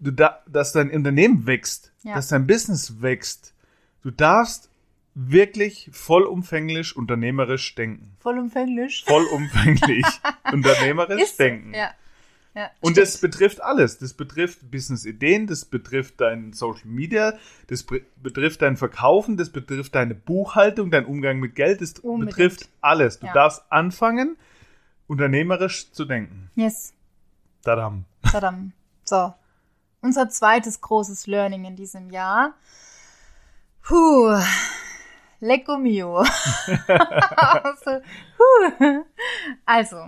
[0.00, 2.14] Du da, dass dein Unternehmen wächst, Ja.
[2.16, 3.54] dass dein Business wächst.
[4.02, 4.70] Du darfst
[5.14, 8.16] wirklich vollumfänglich unternehmerisch denken.
[8.20, 9.04] Vollumfänglich.
[9.06, 10.06] Vollumfänglich
[10.52, 11.74] unternehmerisch Ist denken.
[11.74, 11.90] Ja.
[12.54, 13.06] Ja, Und stimmt.
[13.06, 13.96] das betrifft alles.
[13.96, 17.32] Das betrifft Business-Ideen, das betrifft dein Social Media,
[17.68, 22.36] das be- betrifft dein Verkaufen, das betrifft deine Buchhaltung, dein Umgang mit Geld, das Unbedingt.
[22.36, 23.20] betrifft alles.
[23.20, 23.32] Du Ja.
[23.32, 24.36] darfst anfangen,
[25.06, 26.50] unternehmerisch zu denken.
[26.54, 26.92] Yes.
[27.64, 28.04] Tadam.
[28.30, 28.72] Tadam.
[29.04, 29.32] So.
[30.02, 32.52] Unser zweites großes Learning in diesem Jahr.
[33.82, 34.36] Puh.
[35.42, 36.18] Lecco mio.
[36.78, 38.00] also,
[39.66, 40.06] also,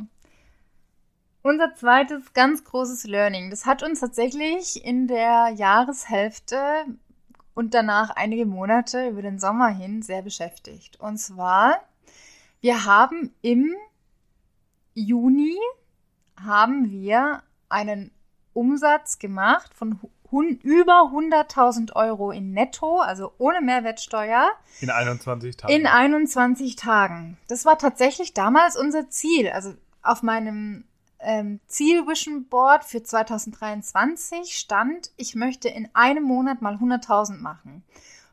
[1.43, 3.51] unser zweites ganz großes Learning.
[3.51, 6.87] Das hat uns tatsächlich in der Jahreshälfte
[7.55, 11.01] und danach einige Monate über den Sommer hin sehr beschäftigt.
[11.01, 11.81] Und zwar,
[12.61, 13.75] wir haben im
[14.95, 15.59] Juni
[16.37, 18.13] haben wir einen
[18.53, 19.99] Umsatz gemacht von
[20.35, 25.73] hun über 100.000 Euro in Netto, also ohne Mehrwertsteuer, In 21 Tagen.
[25.73, 27.39] in 21 Tagen.
[27.49, 29.49] Das war tatsächlich damals unser Ziel.
[29.51, 30.85] Also auf meinem
[31.21, 37.85] ähm, Ziel-Vision Board für 2023 stand, ich möchte in einem Monat mal 100.000 machen.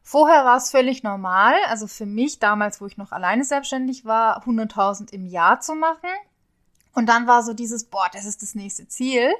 [0.04, 4.44] Vorher war es völlig normal, also für mich damals, wo ich noch alleine selbstständig war,
[4.46, 6.10] 100.000 im Jahr zu machen.
[6.94, 9.32] Und dann war so dieses, boah, das ist das nächste Ziel.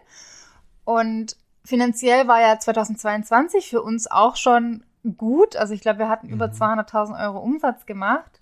[0.86, 4.84] Und finanziell war ja 2022 für uns auch schon
[5.18, 5.56] gut.
[5.56, 6.54] Also ich glaube, wir hatten über Mhm.
[6.54, 8.40] 200.000 Euro Umsatz gemacht.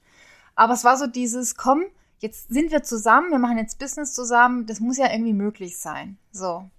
[0.56, 1.84] Aber es war so dieses, komm,
[2.20, 6.18] jetzt sind wir zusammen, wir machen jetzt Business zusammen, das muss ja irgendwie möglich sein.
[6.32, 6.70] So.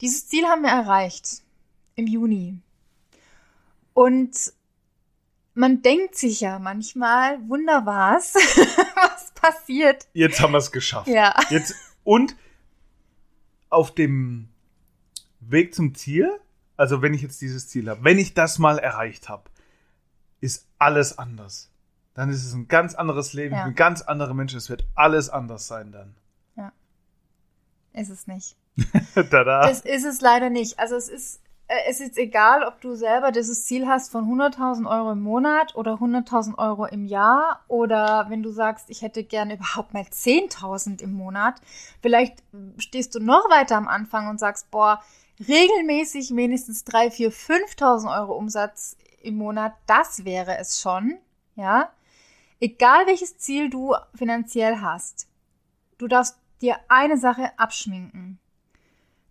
[0.00, 1.42] Dieses Ziel haben wir erreicht
[1.96, 2.58] im Juni.
[3.92, 4.52] Und
[5.54, 8.34] man denkt sich ja manchmal, wunder was,
[8.96, 10.06] was passiert.
[10.12, 11.08] Jetzt haben wir es geschafft.
[11.08, 11.34] Ja.
[11.50, 12.36] Jetzt, und
[13.70, 14.48] auf dem
[15.50, 16.30] Weg zum Ziel,
[16.76, 19.44] also wenn ich jetzt dieses Ziel habe, wenn ich das mal erreicht habe,
[20.40, 21.70] ist alles anders.
[22.14, 23.64] Dann ist es ein ganz anderes Leben, Ja.
[23.64, 24.58] ein ganz andere Menschen.
[24.58, 26.14] Es wird alles anders sein dann.
[27.92, 28.56] Ist es nicht.
[29.14, 29.68] Tada.
[29.68, 30.80] Das ist es leider nicht.
[30.80, 34.90] Also es ist, äh, es ist egal, ob du selber dieses Ziel hast von 100.000
[34.90, 39.54] Euro im Monat oder 100.000 Euro im Jahr oder wenn du sagst, ich hätte gerne
[39.54, 41.60] überhaupt mal 10.000 im Monat.
[42.02, 42.42] Vielleicht
[42.78, 45.00] stehst du noch weiter am Anfang und sagst, boah,
[45.40, 51.18] regelmäßig mindestens 3, 4, 5.000 Euro Umsatz im Monat, das wäre es schon,
[51.56, 51.90] ja.
[52.60, 55.26] Egal welches Ziel du finanziell hast,
[55.98, 58.38] du darfst dir eine Sache abschminken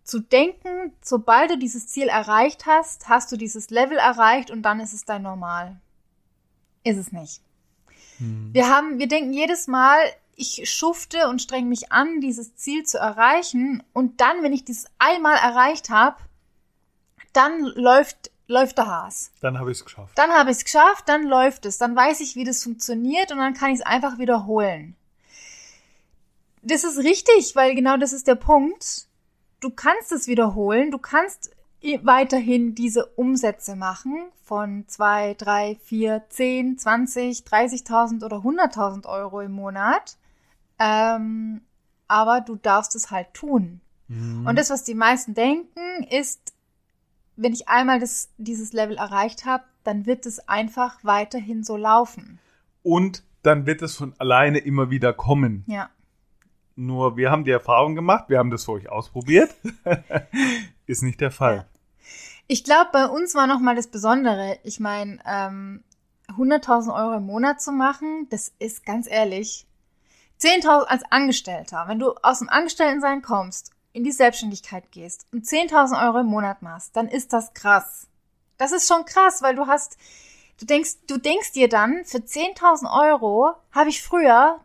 [0.04, 4.80] zu denken, sobald du dieses Ziel erreicht hast, hast du dieses Level erreicht und dann
[4.80, 5.80] ist es dein Normal.
[6.84, 7.40] Ist es nicht.
[8.18, 8.50] Hm.
[8.52, 9.98] Wir haben, wir denken jedes Mal,
[10.36, 14.86] ich schufte und streng mich an, dieses Ziel zu erreichen und dann, wenn ich dieses
[14.98, 16.16] einmal erreicht habe,
[17.32, 19.30] dann läuft, läuft der Has.
[19.40, 20.16] Dann habe ich es geschafft.
[20.16, 23.38] Dann habe ich es geschafft, dann läuft es, dann weiß ich, wie das funktioniert und
[23.38, 24.96] dann kann ich es einfach wiederholen.
[26.62, 29.06] Das ist richtig, weil genau das ist der Punkt.
[29.60, 31.50] Du kannst es wiederholen, du kannst
[32.02, 39.52] weiterhin diese Umsätze machen von 2, 3, 4, 10, 20, 30.000 oder 100.000 Euro im
[39.52, 40.16] Monat.
[40.84, 41.62] Ähm,
[42.08, 43.80] aber du darfst es halt tun.
[44.08, 44.46] Mhm.
[44.46, 46.52] Und das, was die meisten denken, ist,
[47.36, 52.38] wenn ich einmal das, dieses Level erreicht habe, dann wird es einfach weiterhin so laufen.
[52.82, 55.64] Und dann wird es von alleine immer wieder kommen.
[55.66, 55.88] Ja.
[56.76, 59.54] Nur wir haben die Erfahrung gemacht, wir haben das für euch ausprobiert.
[60.86, 61.56] ist nicht der Fall.
[61.56, 61.66] Ja.
[62.46, 64.58] Ich glaube, bei uns war nochmal das Besondere.
[64.64, 65.82] Ich meine, ähm,
[66.28, 69.66] 100.000 Euro im Monat zu machen, das ist ganz ehrlich,
[70.44, 76.04] 10.000 als Angestellter, wenn du aus dem Angestelltensein kommst, in die Selbstständigkeit gehst und 10.000
[76.06, 78.08] Euro im Monat machst, dann ist das krass.
[78.58, 79.96] Das ist schon krass, weil du hast,
[80.58, 84.60] du denkst, du denkst dir dann, für 10.000 Euro habe ich früher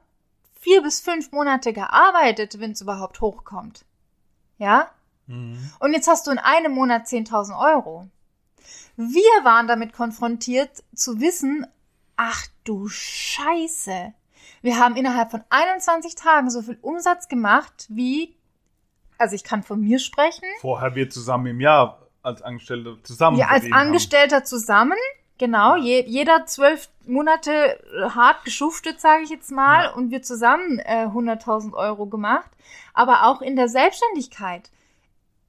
[0.60, 3.86] vier bis fünf Monate gearbeitet, wenn es überhaupt hochkommt.
[4.58, 4.90] Ja?
[5.28, 5.72] Mhm.
[5.80, 8.08] Und jetzt hast du in einem Monat 10.000 Euro.
[8.98, 11.66] Wir waren damit konfrontiert zu wissen,
[12.18, 14.14] ach du Scheiße.
[14.62, 18.36] Wir haben innerhalb von 21 Tagen so viel Umsatz gemacht wie,
[19.18, 23.38] also ich kann von mir sprechen, Vorher wir zusammen im Jahr als Angestellte zusammen.
[23.38, 23.88] wir als verdient haben.
[23.88, 24.98] Angestellter zusammen,
[25.38, 27.82] genau, je, jeder zwölf Monate
[28.14, 29.94] hart geschuftet, sage ich jetzt mal, Ja.
[29.94, 32.50] und wir zusammen äh, 100.000 Euro gemacht,
[32.94, 34.70] aber auch in der Selbstständigkeit.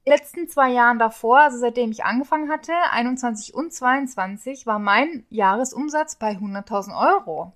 [0.03, 4.79] In den letzten zwei Jahren davor, also seitdem ich angefangen hatte, 21 und 22, war
[4.79, 7.53] mein Jahresumsatz bei 100.000 Euro.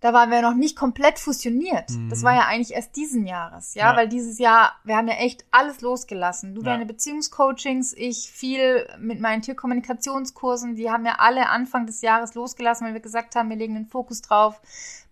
[0.00, 1.90] Da waren wir noch nicht komplett fusioniert.
[1.90, 2.08] Mhm.
[2.08, 3.96] Das war ja eigentlich erst diesen Jahres, ja, Ja.
[3.96, 6.54] weil dieses Jahr, wir haben ja echt alles losgelassen.
[6.54, 6.66] Du Ja.
[6.66, 12.86] deine Beziehungscoachings, ich viel mit meinen Tierkommunikationskursen, die haben ja alle Anfang des Jahres losgelassen,
[12.86, 14.60] weil wir gesagt haben, wir legen den Fokus drauf,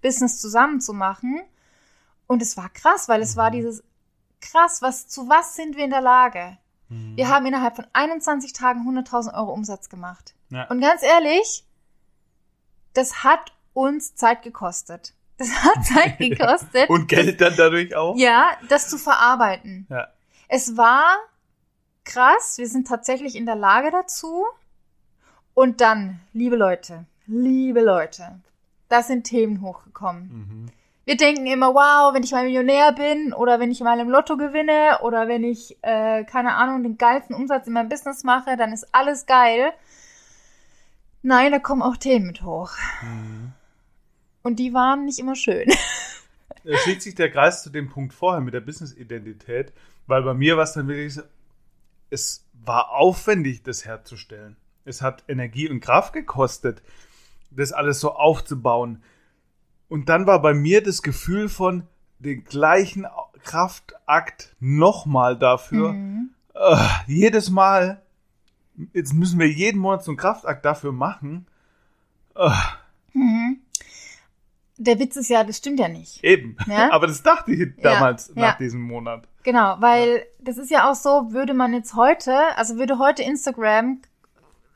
[0.03, 1.41] Business zusammen zu machen.
[2.29, 3.55] Und es war krass, weil es war Mhm.
[3.55, 3.83] dieses
[4.41, 6.59] krass, was, zu was sind wir in der Lage?
[6.91, 7.17] Mhm.
[7.17, 10.35] Wir haben innerhalb von 21 Tagen 100.000 Euro Umsatz gemacht.
[10.51, 10.69] Ja.
[10.69, 11.65] Und ganz ehrlich,
[12.95, 15.13] das hat uns Zeit gekostet.
[15.39, 16.89] Das hat Zeit gekostet.
[16.89, 18.17] Und Geld dann dadurch auch?
[18.17, 19.87] Ja, das zu verarbeiten.
[19.91, 20.09] Ja.
[20.49, 21.05] Es war
[22.05, 22.57] krass.
[22.57, 24.47] Wir sind tatsächlich in der Lage dazu.
[25.53, 28.41] Und dann, liebe Leute, liebe Leute,
[28.89, 30.23] da sind Themen hochgekommen.
[30.23, 30.67] Mhm.
[31.05, 34.39] Wir denken immer, wow, wenn ich mal Millionär bin oder wenn ich mal im Lotto
[34.39, 38.73] gewinne oder wenn ich, äh, keine Ahnung, den geilsten Umsatz in meinem Business mache, dann
[38.73, 39.73] ist alles geil.
[41.23, 42.73] Nein, da kommen auch Themen mit hoch.
[43.03, 43.53] Mhm.
[44.47, 45.69] Und die waren nicht immer schön.
[46.63, 49.73] Da schließt sich der Kreis zu dem Punkt vorher mit der Business-Identität,
[50.09, 51.23] weil bei mir war es dann wirklich so,
[52.11, 54.57] es war aufwendig, das herzustellen.
[54.85, 56.83] Es hat Energie und Kraft gekostet,
[57.53, 59.03] das alles so aufzubauen.
[59.89, 61.87] Und dann war bei mir das Gefühl von
[62.19, 63.07] den gleichen
[63.45, 65.93] Kraftakt nochmal dafür.
[65.93, 66.31] Mhm.
[66.55, 68.03] Äh, jedes Mal,
[68.93, 71.47] jetzt müssen wir jeden Monat so einen Kraftakt dafür machen.
[72.35, 72.51] Äh,
[73.17, 73.61] Mhm.
[74.79, 76.23] Der Witz ist ja, das stimmt ja nicht.
[76.23, 76.57] eben.
[76.67, 76.91] Ja?
[76.93, 78.43] Aber das dachte ich damals ja.
[78.43, 79.27] nach diesem Monat.
[79.43, 84.03] Genau, weil das ist ja auch so, würde man jetzt heute, also würde heute Instagram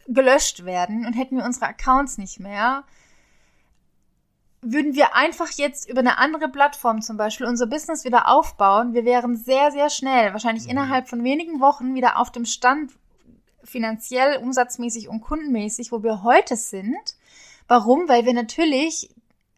[0.07, 2.85] gelöscht werden und hätten wir unsere Accounts nicht mehr,
[4.63, 8.93] würden wir einfach jetzt über eine andere Plattform zum Beispiel unser Business wieder aufbauen.
[8.93, 10.71] Wir wären sehr, sehr schnell, wahrscheinlich Mhm.
[10.71, 12.93] innerhalb von wenigen Wochen wieder auf dem Stand
[13.65, 17.17] finanziell, umsatzmäßig und kundenmäßig, wo wir heute sind.
[17.69, 18.09] Warum?
[18.09, 19.11] Weil wir natürlich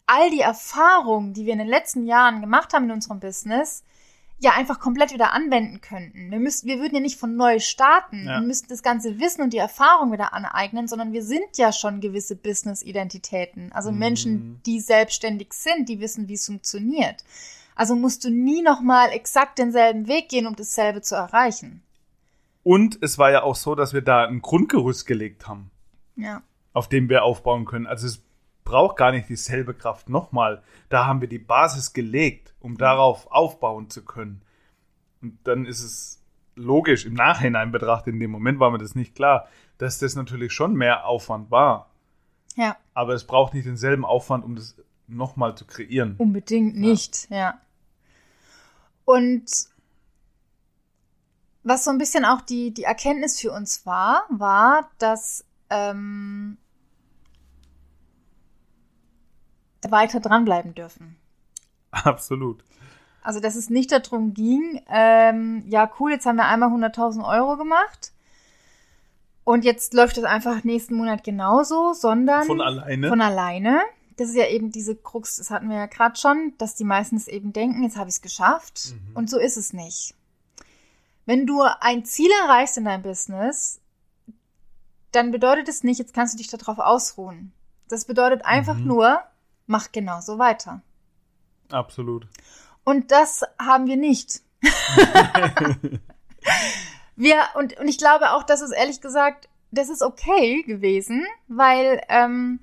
[0.07, 3.85] all die Erfahrungen, die wir in den letzten Jahren gemacht haben in unserem Business,
[4.39, 6.31] ja einfach komplett wieder anwenden könnten.
[6.33, 8.39] Wir müssten, wir würden ja nicht von neu starten Ja.
[8.39, 12.01] und müssten das ganze Wissen und die Erfahrung wieder aneignen, sondern wir sind ja schon
[12.01, 13.71] gewisse Business-Identitäten.
[13.73, 13.99] Also Mhm.
[13.99, 17.23] Menschen, die selbstständig sind, die wissen, wie es funktioniert.
[17.77, 21.83] Also musst du nie nochmal exakt denselben Weg gehen, um dasselbe zu erreichen.
[22.65, 25.71] Und es war ja auch so, dass wir da ein Grundgerüst gelegt haben,
[26.17, 26.43] Ja.
[26.73, 27.87] auf dem wir aufbauen können.
[27.87, 28.23] Also es
[28.65, 30.63] braucht gar nicht dieselbe Kraft nochmal.
[30.89, 34.43] Da haben wir die Basis gelegt, um darauf aufbauen zu können.
[35.21, 36.23] Und dann ist es
[36.55, 39.49] logisch, im Nachhinein betrachtet, in dem Moment war mir das nicht klar,
[39.79, 41.91] dass das natürlich schon mehr Aufwand war.
[42.57, 46.17] Ja, Aber es braucht nicht denselben Aufwand, um das nochmal zu kreieren.
[46.19, 47.59] unbedingt nicht, ja.
[49.05, 49.45] Und
[51.65, 56.59] was so ein bisschen auch die, die Erkenntnis für uns war, war, dass ähm,
[59.71, 61.17] wir weiter dranbleiben dürfen.
[61.91, 62.63] Absolut.
[63.23, 67.57] Also, dass es nicht darum ging, ähm, ja, cool, jetzt haben wir einmal 100.000 Euro
[67.57, 68.13] gemacht
[69.45, 73.09] und jetzt läuft es einfach nächsten Monat genauso, sondern Von alleine.
[73.09, 73.81] von alleine.
[74.17, 77.29] Das ist ja eben diese Krux, das hatten wir ja gerade schon, dass die meistens
[77.29, 78.93] eben denken, jetzt habe ich es geschafft.
[78.93, 79.17] Mhm.
[79.17, 80.15] Und so ist es nicht.
[81.25, 83.81] Wenn du ein Ziel erreichst in deinem Business,
[85.13, 87.53] dann bedeutet es nicht, jetzt kannst du dich darauf ausruhen.
[87.89, 88.87] Das bedeutet einfach Mhm.
[88.87, 89.21] nur,
[89.67, 90.83] mach genauso weiter.
[91.71, 92.27] Absolut.
[92.85, 94.43] Und das haben wir nicht.
[97.17, 102.03] wir, und, und ich glaube auch, dass es ehrlich gesagt, das ist okay gewesen, weil
[102.09, 102.61] ähm,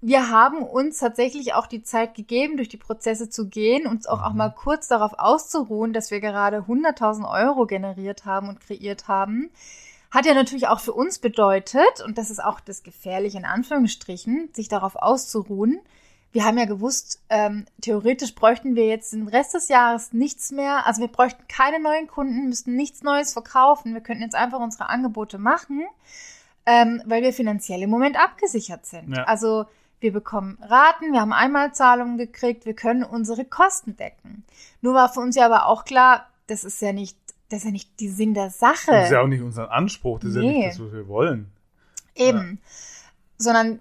[0.00, 4.22] wir haben uns tatsächlich auch die Zeit gegeben, durch die Prozesse zu gehen, uns auch,
[4.22, 4.38] auch Mhm.
[4.38, 9.50] mal kurz darauf auszuruhen, dass wir gerade 100.000 Euro generiert haben und kreiert haben.
[10.10, 14.50] Hat ja natürlich auch für uns bedeutet, und das ist auch das Gefährliche in Anführungsstrichen,
[14.54, 15.80] sich darauf auszuruhen.
[16.32, 20.86] Wir haben ja gewusst, ähm, theoretisch bräuchten wir jetzt den Rest des Jahres nichts mehr.
[20.86, 23.94] Also wir bräuchten keine neuen Kunden, müssten nichts Neues verkaufen.
[23.94, 25.86] Wir könnten jetzt einfach unsere Angebote machen,
[26.66, 29.16] ähm, weil wir finanziell im Moment abgesichert sind.
[29.16, 29.24] Ja.
[29.24, 29.66] Also
[30.00, 34.44] wir bekommen Raten, wir haben Einmalzahlungen gekriegt, wir können unsere Kosten decken.
[34.80, 37.16] Nur war für uns ja aber auch klar, das ist ja nicht,
[37.48, 38.90] das ist ja nicht die Sinn der Sache.
[38.92, 40.58] Das ist ja auch nicht unser Anspruch, das ist ja Nee.
[40.66, 41.50] nicht das, was wir wollen.
[42.14, 42.60] Eben.
[43.38, 43.80] Sondern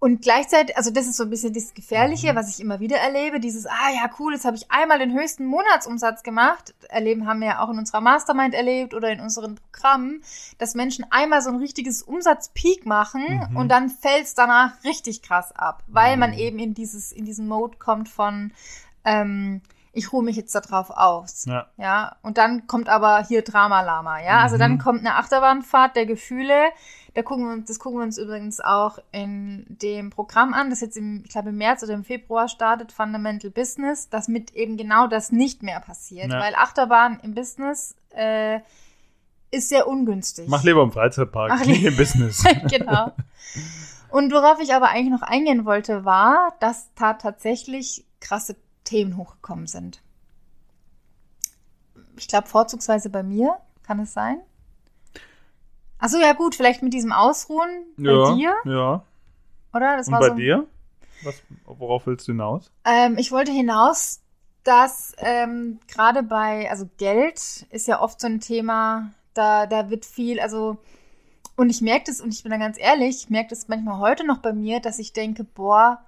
[0.00, 2.36] und gleichzeitig, also das ist so ein bisschen das Gefährliche, Mhm.
[2.36, 5.44] was ich immer wieder erlebe, dieses, ah ja, cool, jetzt habe ich einmal den höchsten
[5.44, 6.72] Monatsumsatz gemacht.
[6.88, 10.22] Erleben haben wir ja auch in unserer Mastermind erlebt oder in unseren Programmen,
[10.58, 13.56] dass Menschen einmal so ein richtiges Umsatzpeak machen Mhm.
[13.56, 16.38] und dann fällt es danach richtig krass ab, weil man Mhm.
[16.38, 18.52] eben in dieses, in diesen Mode kommt von,
[19.04, 19.62] ähm,
[19.98, 21.44] ich ruhe mich jetzt darauf aus.
[21.46, 21.66] Ja.
[21.76, 24.38] Ja, und dann kommt aber hier Drama-Lama, ja.
[24.40, 24.60] Also Mhm.
[24.60, 26.54] dann kommt eine Achterbahnfahrt der Gefühle.
[27.14, 30.80] Da gucken wir uns, das gucken wir uns übrigens auch in dem Programm an, das
[30.80, 34.76] jetzt im, ich glaube, im März oder im Februar startet, Fundamental Business, dass mit eben
[34.76, 36.30] genau das nicht mehr passiert.
[36.30, 36.38] Ja.
[36.40, 38.60] Weil Achterbahn im Business äh,
[39.50, 40.46] ist sehr ungünstig.
[40.48, 42.44] Mach lieber im Freizeitpark, Mach nicht im Business.
[42.70, 43.12] genau.
[44.10, 48.56] Und worauf ich aber eigentlich noch eingehen wollte, war, dass da tatsächlich krasse
[48.88, 50.02] Themen hochgekommen sind.
[52.16, 54.40] Ich glaube, vorzugsweise bei mir, kann es sein?
[55.98, 59.04] Achso, ja gut, vielleicht mit diesem Ausruhen bei ja, dir, ja.
[59.74, 59.96] oder?
[59.96, 60.66] Das Und war bei so, dir?
[61.22, 62.70] Was, worauf willst du hinaus?
[62.84, 64.20] Ähm, ich wollte hinaus,
[64.62, 70.04] dass ähm, gerade bei, also Geld ist ja oft so ein Thema, da, da wird
[70.04, 70.78] viel, also,
[71.56, 74.24] und ich merke das, und ich bin da ganz ehrlich, ich merke das manchmal heute
[74.24, 76.04] noch bei mir, dass ich denke, boah,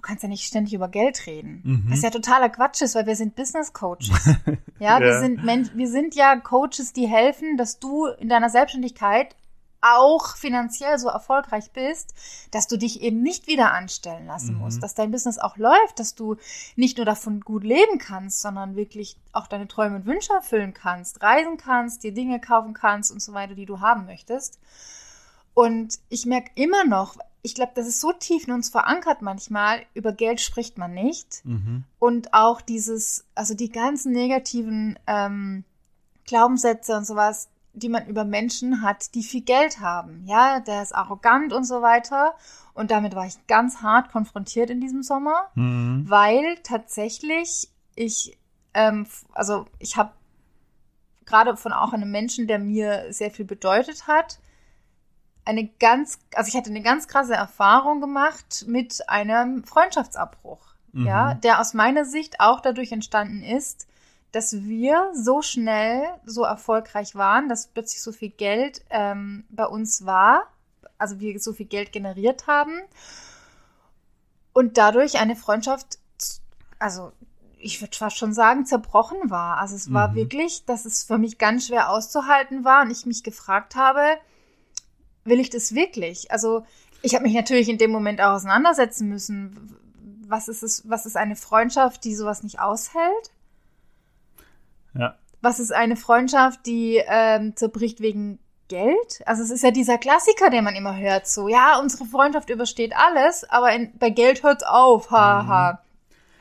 [0.00, 1.60] du kannst ja nicht ständig über Geld reden.
[1.62, 1.84] Mhm.
[1.92, 4.08] Was ja totaler Quatsch ist, weil wir sind Business Coaches.
[4.78, 5.20] ja, wir Ja.
[5.20, 9.36] sind Men wir sind ja Coaches, die helfen, dass du in deiner Selbstständigkeit
[9.82, 12.12] auch finanziell so erfolgreich bist,
[12.50, 14.60] dass du dich eben nicht wieder anstellen lassen Mhm.
[14.60, 16.36] musst, dass dein Business auch läuft, dass du
[16.76, 21.22] nicht nur davon gut leben kannst, sondern wirklich auch deine Träume und Wünsche erfüllen kannst,
[21.22, 24.58] reisen kannst, dir Dinge kaufen kannst und so weiter, die du haben möchtest.
[25.54, 29.82] Und ich merke immer noch, ich glaube, das ist so tief in uns verankert manchmal,
[29.94, 31.44] über Geld spricht man nicht.
[31.44, 31.84] Mhm.
[31.98, 35.64] Und auch dieses, also die ganzen negativen ähm,
[36.26, 40.24] Glaubenssätze und sowas, die man über Menschen hat, die viel Geld haben.
[40.26, 42.34] Ja, der ist arrogant und so weiter.
[42.74, 46.04] Und damit war ich ganz hart konfrontiert in diesem Sommer, Mhm.
[46.08, 48.38] weil tatsächlich ich,
[48.74, 50.12] ähm, also ich habe
[51.26, 54.40] gerade von auch einem Menschen, der mir sehr viel bedeutet hat,
[55.50, 60.60] eine ganz, also ich hatte eine ganz krasse Erfahrung gemacht mit einem Freundschaftsabbruch.
[60.92, 61.06] Mhm.
[61.06, 63.86] Ja, der aus meiner Sicht auch dadurch entstanden ist,
[64.32, 70.06] dass wir so schnell so erfolgreich waren, dass plötzlich so viel Geld ähm, bei uns
[70.06, 70.44] war,
[70.98, 72.80] also wir so viel Geld generiert haben
[74.52, 75.98] und dadurch eine Freundschaft,
[76.78, 77.12] also
[77.58, 79.58] ich würde fast schon sagen, zerbrochen war.
[79.58, 80.14] Also es war Mhm.
[80.14, 84.16] wirklich, dass es für mich ganz schwer auszuhalten war und ich mich gefragt habe,
[85.24, 86.30] will ich das wirklich?
[86.30, 86.64] Also
[87.02, 89.76] ich habe mich natürlich in dem Moment auch auseinandersetzen müssen.
[90.26, 93.32] Was ist es, was ist eine Freundschaft, die sowas nicht aushält?
[94.94, 95.16] Ja.
[95.40, 99.22] Was ist eine Freundschaft, die ähm, zerbricht wegen Geld?
[99.26, 102.94] Also es ist ja dieser Klassiker, den man immer hört, so, ja, unsere Freundschaft übersteht
[102.94, 105.80] alles, aber in, bei Geld hört's auf, haha.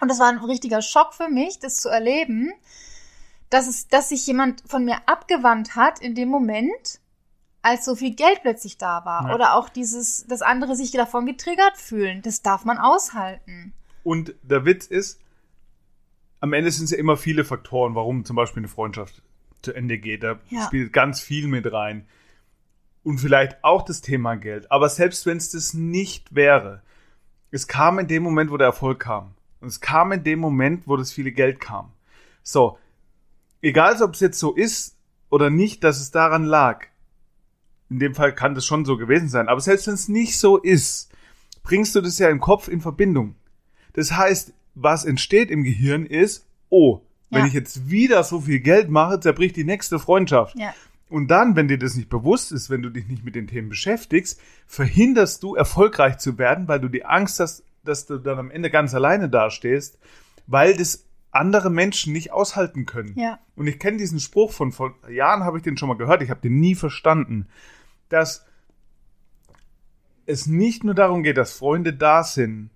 [0.01, 2.51] Und das war ein richtiger Schock für mich, das zu erleben,
[3.49, 6.99] dass es, dass sich jemand von mir abgewandt hat in dem Moment,
[7.61, 9.29] als so viel Geld plötzlich da war.
[9.29, 9.35] Ja.
[9.35, 12.21] Oder auch dieses, dass andere sich davon getriggert fühlen.
[12.21, 13.73] Das darf man aushalten.
[14.03, 15.19] Und der Witz ist,
[16.39, 19.21] am Ende sind es ja immer viele Faktoren, warum zum Beispiel eine Freundschaft
[19.61, 20.23] zu Ende geht.
[20.23, 20.65] Da Ja.
[20.65, 22.07] spielt ganz viel mit rein.
[23.03, 24.71] Und vielleicht auch das Thema Geld.
[24.71, 26.81] Aber selbst wenn es das nicht wäre,
[27.51, 29.33] es kam in dem Moment, wo der Erfolg kam.
[29.59, 31.91] Und es kam in dem Moment, wo das viele Geld kam.
[32.43, 32.77] So,
[33.61, 34.95] egal ob es jetzt so ist
[35.29, 36.85] oder nicht, dass es daran lag.
[37.89, 39.47] In dem Fall kann das schon so gewesen sein.
[39.47, 41.09] Aber selbst wenn es nicht so ist,
[41.63, 43.35] bringst du das ja im Kopf in Verbindung.
[43.93, 47.47] Das heißt, was entsteht im Gehirn ist, oh, wenn Ja.
[47.47, 50.57] ich jetzt wieder so viel Geld mache, zerbricht die nächste Freundschaft.
[50.57, 50.73] Ja.
[51.09, 53.69] Und dann, wenn dir das nicht bewusst ist, wenn du dich nicht mit den Themen
[53.69, 58.51] beschäftigst, verhinderst du, erfolgreich zu werden, weil du die Angst hast, dass du dann am
[58.51, 59.97] Ende ganz alleine dastehst,
[60.45, 63.13] weil das andere Menschen nicht aushalten können.
[63.17, 63.39] Ja.
[63.55, 66.29] Und ich kenne diesen Spruch von vor Jahren, habe ich den schon mal gehört, ich
[66.29, 67.47] habe den nie verstanden,
[68.09, 68.45] dass
[70.25, 72.69] es nicht nur darum geht, dass Freunde da sind,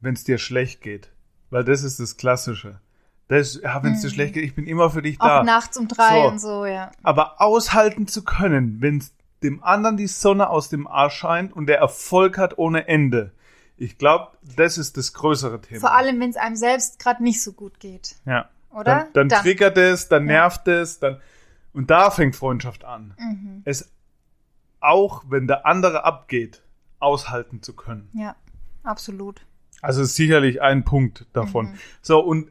[0.00, 1.10] wenn es dir schlecht geht,
[1.50, 2.80] weil das ist das Klassische.
[3.28, 4.12] Das, ja, wenn es dir Mhm.
[4.12, 5.42] schlecht geht, ich bin immer für dich Auch da.
[5.44, 6.28] nachts um drei So.
[6.28, 6.90] und so, ja.
[7.02, 9.02] Aber aushalten zu können, wenn
[9.42, 13.32] dem anderen die Sonne aus dem Arsch scheint und der Erfolg hat ohne Ende.
[13.76, 15.80] Ich glaube, das ist das größere Thema.
[15.80, 18.16] Vor allem, wenn es einem selbst gerade nicht so gut geht.
[18.26, 18.48] ja.
[18.70, 19.06] Oder?
[19.12, 21.20] Dann, dann, triggert es, dann nervt es, dann
[21.72, 23.14] und da fängt Freundschaft an.
[23.18, 23.62] Mhm.
[23.64, 23.92] Es
[24.80, 26.62] auch, wenn der andere abgeht,
[26.98, 28.08] aushalten zu können.
[28.14, 28.36] Ja,
[28.82, 29.42] absolut.
[29.82, 31.66] Also ist sicherlich ein Punkt davon.
[31.66, 31.74] Mhm.
[32.00, 32.50] So, und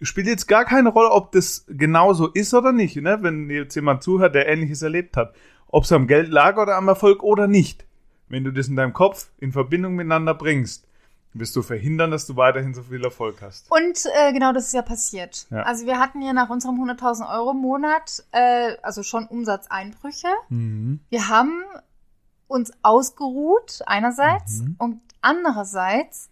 [0.00, 3.18] spielt jetzt gar keine Rolle, ob das genauso ist oder nicht, ne?
[3.22, 5.34] wenn jetzt jemand zuhört, der Ähnliches erlebt hat.
[5.66, 7.84] Ob es am Geld lag oder am Erfolg oder nicht.
[8.28, 10.86] Wenn du das in deinem Kopf in Verbindung miteinander bringst,
[11.34, 13.70] wirst du verhindern, dass du weiterhin so viel Erfolg hast.
[13.70, 15.46] Und äh, genau das ist ja passiert.
[15.50, 15.62] Ja.
[15.62, 20.28] Also wir hatten ja nach unserem 100.000 Euro Monat, äh, also schon Umsatzeinbrüche.
[20.48, 21.00] Mhm.
[21.10, 21.62] Wir haben
[22.46, 24.76] uns ausgeruht einerseits Mhm.
[24.78, 26.30] und andererseits,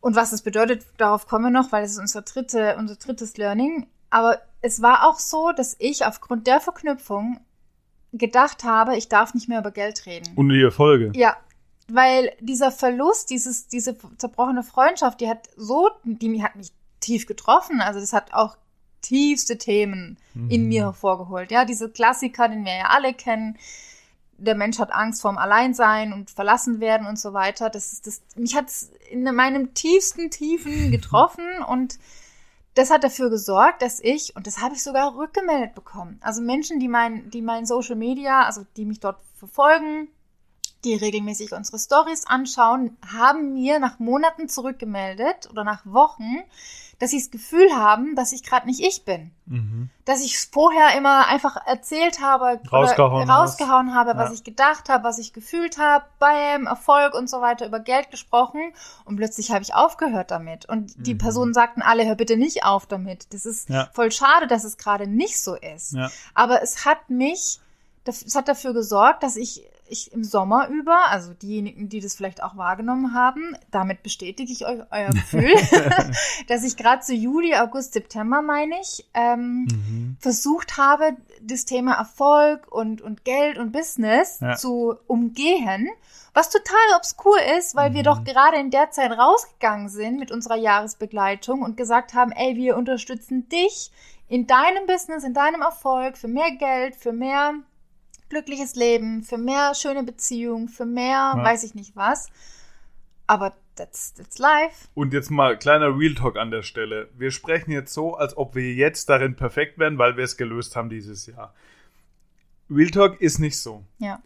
[0.00, 3.36] und was es bedeutet, darauf kommen wir noch, weil es ist unser, dritte, unser drittes
[3.36, 7.38] Learning, aber es war auch so, dass ich aufgrund der Verknüpfung
[8.18, 10.32] gedacht habe, ich darf nicht mehr über Geld reden.
[10.36, 11.12] Und die Erfolge.
[11.14, 11.36] Ja,
[11.88, 17.80] weil dieser Verlust, dieses, diese zerbrochene Freundschaft, die hat so, die hat mich tief getroffen.
[17.80, 18.56] Also das hat auch
[19.02, 20.68] tiefste Themen in Mhm.
[20.68, 21.50] mir hervorgeholt.
[21.52, 23.56] Ja, diese Klassiker, den wir ja alle kennen.
[24.38, 27.70] der Mensch hat Angst vorm Alleinsein und verlassen werden und so weiter.
[27.70, 31.98] Das ist das, mich hat's in meinem tiefsten Tiefen getroffen und
[32.76, 36.78] das hat dafür gesorgt, dass ich, und das habe ich sogar rückgemeldet bekommen, also Menschen,
[36.78, 40.08] die mein, die mein Social Media, also die mich dort verfolgen,
[40.84, 46.42] die regelmäßig unsere Stories anschauen, haben mir nach Monaten zurückgemeldet oder nach Wochen,
[46.98, 49.30] dass sie das Gefühl haben, dass ich gerade nicht ich bin.
[49.44, 49.90] Mhm.
[50.06, 54.34] Dass ich vorher immer einfach erzählt habe, rausgehauen, rausgehauen habe, was ja.
[54.34, 58.72] ich gedacht habe, was ich gefühlt habe, beim Erfolg und so weiter, über Geld gesprochen
[59.04, 60.66] und plötzlich habe ich aufgehört damit.
[60.66, 61.18] Und die mhm.
[61.18, 63.32] Personen sagten alle, hör bitte nicht auf damit.
[63.34, 63.88] Das ist ja.
[63.92, 65.92] voll schade, dass es gerade nicht so ist.
[65.92, 66.10] Ja.
[66.32, 67.60] Aber es hat mich,
[68.04, 72.42] es hat dafür gesorgt, dass ich ich im Sommer über, also diejenigen, die das vielleicht
[72.42, 75.54] auch wahrgenommen haben, damit bestätige ich euch euer Gefühl,
[76.48, 80.16] dass ich gerade zu Juli, August, September, meine ich, ähm, mhm.
[80.20, 84.56] versucht habe, das Thema Erfolg und, und Geld und Business ja.
[84.56, 85.88] zu umgehen,
[86.34, 87.94] was total obskur ist, weil mhm.
[87.94, 92.56] wir doch gerade in der Zeit rausgegangen sind mit unserer Jahresbegleitung und gesagt haben, ey,
[92.56, 93.90] wir unterstützen dich
[94.28, 97.54] in deinem Business, in deinem Erfolg, für mehr Geld, für mehr
[98.28, 101.44] glückliches Leben, für mehr schöne Beziehungen, für mehr, ja.
[101.44, 102.28] weiß ich nicht was.
[103.26, 104.88] Aber that's, that's life.
[104.94, 107.08] Und jetzt mal kleiner Real Talk an der Stelle.
[107.16, 110.76] Wir sprechen jetzt so, als ob wir jetzt darin perfekt wären, weil wir es gelöst
[110.76, 111.54] haben dieses Jahr.
[112.70, 113.84] Real Talk ist nicht so.
[113.98, 114.20] Ja.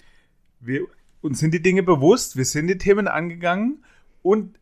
[0.61, 0.87] Wir,
[1.21, 3.85] uns sind die Dinge bewusst, wir sind die Themen angegangen
[4.23, 4.59] und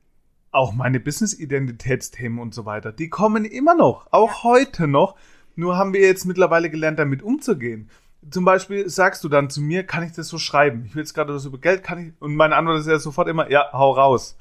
[0.50, 4.42] auch meine Business-Identitätsthemen und so weiter, die kommen immer noch, auch ja.
[4.44, 5.16] heute noch.
[5.56, 7.90] Nur haben wir jetzt mittlerweile gelernt, damit umzugehen
[8.30, 10.84] zum Beispiel sagst du dann zu mir, kann ich das so schreiben?
[10.86, 12.12] Ich will jetzt gerade das über Geld, kann ich?
[12.20, 14.36] Und meine Antwort ist ja sofort immer, ja, hau raus.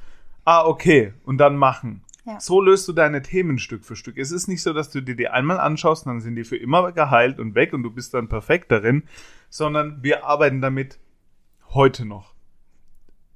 [0.45, 1.13] Ah, okay.
[1.23, 2.01] Und dann machen.
[2.25, 2.39] Ja.
[2.39, 4.17] So löst du deine Themen Stück für Stück.
[4.17, 6.91] Es ist nicht so, dass du dir die einmal anschaust, dann sind die für immer
[6.91, 9.03] geheilt und weg und du bist dann perfekt darin,
[9.49, 10.99] sondern wir arbeiten damit
[11.69, 12.33] heute noch.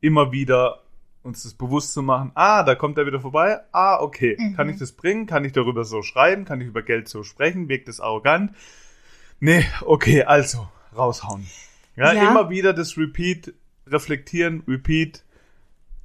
[0.01, 0.81] Immer wieder
[1.23, 2.31] uns das bewusst zu machen.
[2.33, 3.59] Ah, da kommt er wieder vorbei.
[3.71, 4.35] Ah, okay.
[4.37, 4.55] Mhm.
[4.55, 5.25] Kann ich das bringen?
[5.25, 6.43] Kann ich darüber so schreiben?
[6.45, 7.69] Kann ich über Geld so sprechen?
[7.69, 8.51] Wirkt das arrogant?
[9.41, 11.47] Nee, okay, also raushauen.
[11.95, 12.29] Ja, ja.
[12.29, 13.53] immer wieder das Repeat,
[13.87, 15.23] reflektieren, Repeat,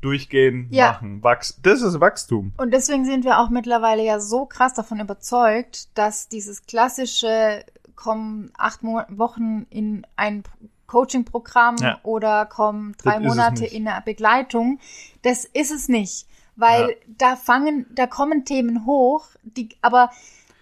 [0.00, 0.92] durchgehen, ja.
[0.92, 1.22] machen.
[1.22, 2.52] Wachs das ist Wachstum.
[2.56, 7.64] Und deswegen sind wir auch mittlerweile ja so krass davon überzeugt, dass dieses klassische
[7.94, 10.42] kommen acht Mo Wochen in ein
[10.86, 12.00] Coaching-Programm ja.
[12.04, 14.78] oder kommen drei Monate in eine Begleitung,
[15.22, 16.26] das ist es nicht.
[16.54, 16.96] Weil ja.
[17.06, 20.10] da fangen, da kommen Themen hoch, die, aber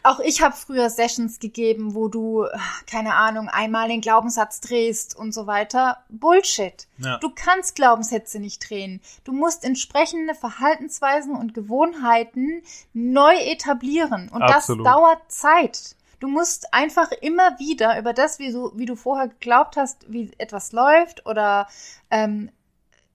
[0.04, 2.46] auch ich habe früher Sessions gegeben, wo du,
[2.86, 6.04] keine Ahnung, einmal den Glaubenssatz drehst und so weiter.
[6.10, 6.86] Bullshit.
[6.98, 7.18] Ja.
[7.18, 9.00] Du kannst Glaubenssätze nicht drehen.
[9.24, 14.28] Du musst entsprechende Verhaltensweisen und Gewohnheiten neu etablieren.
[14.28, 14.86] Und Absolut.
[14.86, 15.96] das dauert Zeit.
[16.20, 20.30] Du musst einfach immer wieder über das, wie du, wie du vorher geglaubt hast, wie
[20.38, 21.66] etwas läuft oder
[22.10, 22.50] ähm,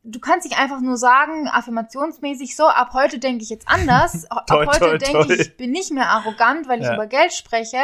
[0.10, 4.48] du kannst nicht einfach nur sagen, affirmationsmäßig so, ab heute denke ich jetzt anders, ab
[4.48, 5.34] toi, heute toi, denke toi.
[5.34, 6.96] ich, ich bin nicht mehr arrogant, weil ich ja.
[6.96, 7.78] über Geld spreche,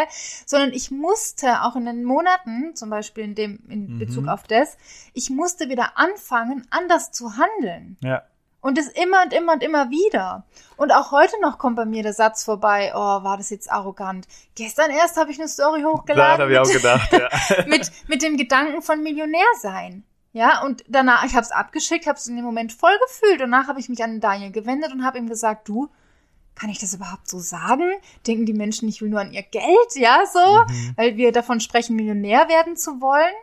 [0.46, 4.00] sondern ich musste auch in den Monaten, zum Beispiel in dem, in mhm.
[4.00, 4.78] Bezug auf das,
[5.14, 7.98] ich musste wieder anfangen, anders zu handeln.
[8.02, 8.24] Ja.
[8.62, 10.44] Und das immer und immer und immer wieder.
[10.76, 14.28] Und auch heute noch kommt bei mir der Satz vorbei, oh, war das jetzt arrogant.
[14.56, 16.38] Gestern erst habe ich eine Story hochgeladen.
[16.40, 17.66] Da habe ich auch gedacht, ja.
[17.68, 20.04] mit, mit dem Gedanken von Millionär sein.
[20.36, 23.40] Ja, und danach, ich habe es abgeschickt, habe es in dem Moment voll gefühlt.
[23.40, 25.88] Danach habe ich mich an Daniel gewendet und habe ihm gesagt, du,
[26.56, 27.90] kann ich das überhaupt so sagen?
[28.28, 30.94] Denken die Menschen, ich will nur an ihr Geld, ja, so, mhm.
[30.98, 33.34] weil wir davon sprechen, Millionär werden zu wollen.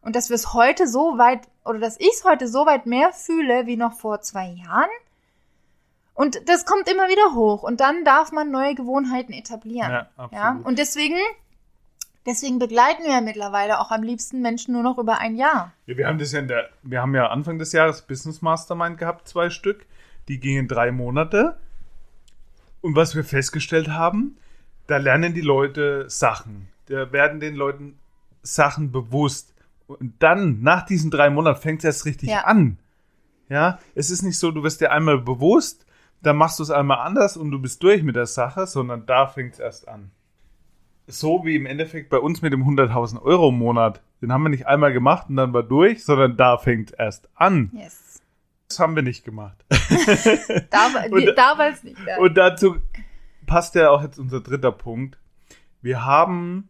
[0.00, 3.12] Und dass wir es heute so weit, oder dass ich es heute so weit mehr
[3.12, 4.90] fühle wie noch vor zwei Jahren.
[6.12, 7.62] Und das kommt immer wieder hoch.
[7.62, 9.92] Und dann darf man neue Gewohnheiten etablieren.
[9.92, 10.32] Ja, absolut.
[10.32, 10.60] ja?
[10.64, 11.18] Und deswegen
[12.26, 15.72] Deswegen begleiten wir ja mittlerweile auch am liebsten Menschen nur noch über ein Jahr.
[15.86, 18.98] Ja, wir haben das ja in der, wir haben ja Anfang des Jahres Business Mastermind
[18.98, 19.86] gehabt, zwei Stück.
[20.26, 21.56] Die gingen drei Monate.
[22.80, 24.36] Und was wir festgestellt haben,
[24.88, 26.68] da lernen die Leute Sachen.
[26.86, 27.96] Da werden den Leuten
[28.42, 29.54] Sachen bewusst.
[29.86, 32.40] Und dann, nach diesen drei Monaten, fängt es erst richtig ja.
[32.40, 32.78] an.
[33.48, 35.86] Ja, es ist nicht so, du wirst dir einmal bewusst,
[36.22, 39.28] dann machst du es einmal anders und du bist durch mit der Sache, sondern da
[39.28, 40.10] fängt es erst an
[41.06, 44.02] so wie im Endeffekt bei uns mit dem 100.000 Euro im Monat.
[44.20, 47.70] Den haben wir nicht einmal gemacht und dann war durch, sondern da fängt erst an.
[47.74, 48.22] Yes.
[48.68, 49.64] Das haben wir nicht gemacht.
[50.70, 51.98] da, und, damals nicht.
[52.06, 52.18] Ja.
[52.18, 52.76] Und dazu
[53.46, 55.18] passt ja auch jetzt unser dritter Punkt.
[55.82, 56.68] Wir haben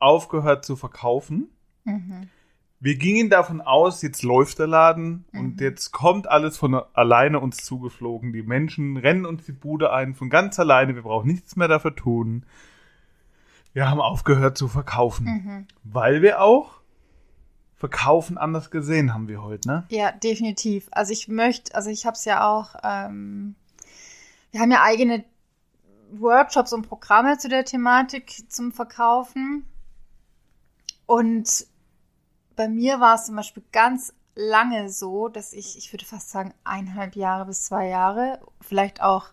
[0.00, 1.50] aufgehört zu verkaufen.
[1.84, 2.28] Mhm.
[2.80, 5.40] Wir gingen davon aus, jetzt läuft der Laden mhm.
[5.40, 8.32] und jetzt kommt alles von alleine uns zugeflogen.
[8.32, 10.96] Die Menschen rennen uns die Bude ein von ganz alleine.
[10.96, 12.44] Wir brauchen nichts mehr dafür tun
[13.74, 15.66] wir haben aufgehört zu verkaufen, mhm.
[15.82, 16.80] weil wir auch
[17.76, 19.84] Verkaufen anders gesehen haben wir heute, ne?
[19.90, 20.88] Ja, definitiv.
[20.92, 23.56] Also ich möchte, also ich habe es ja auch, ähm,
[24.52, 25.24] wir haben ja eigene
[26.12, 29.66] Workshops und Programme zu der Thematik zum Verkaufen.
[31.04, 31.66] Und
[32.56, 36.54] bei mir war es zum Beispiel ganz lange so, dass ich, ich würde fast sagen,
[36.64, 39.26] eineinhalb Jahre bis zwei Jahre, vielleicht auch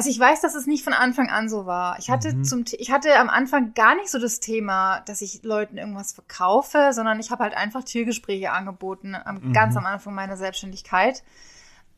[0.00, 1.98] also ich weiß, dass es nicht von Anfang an so war.
[1.98, 2.42] Ich hatte mhm.
[2.42, 6.94] zum ich hatte am Anfang gar nicht so das Thema, dass ich Leuten irgendwas verkaufe,
[6.94, 9.52] sondern ich habe halt einfach Türgespräche angeboten, mhm.
[9.52, 11.22] ganz am Anfang meiner Selbstständigkeit.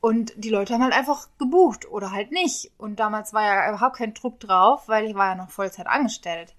[0.00, 2.72] Und die Leute haben halt einfach gebucht oder halt nicht.
[2.76, 6.56] Und damals war ja überhaupt kein Druck drauf, weil ich war ja noch Vollzeit angestellt.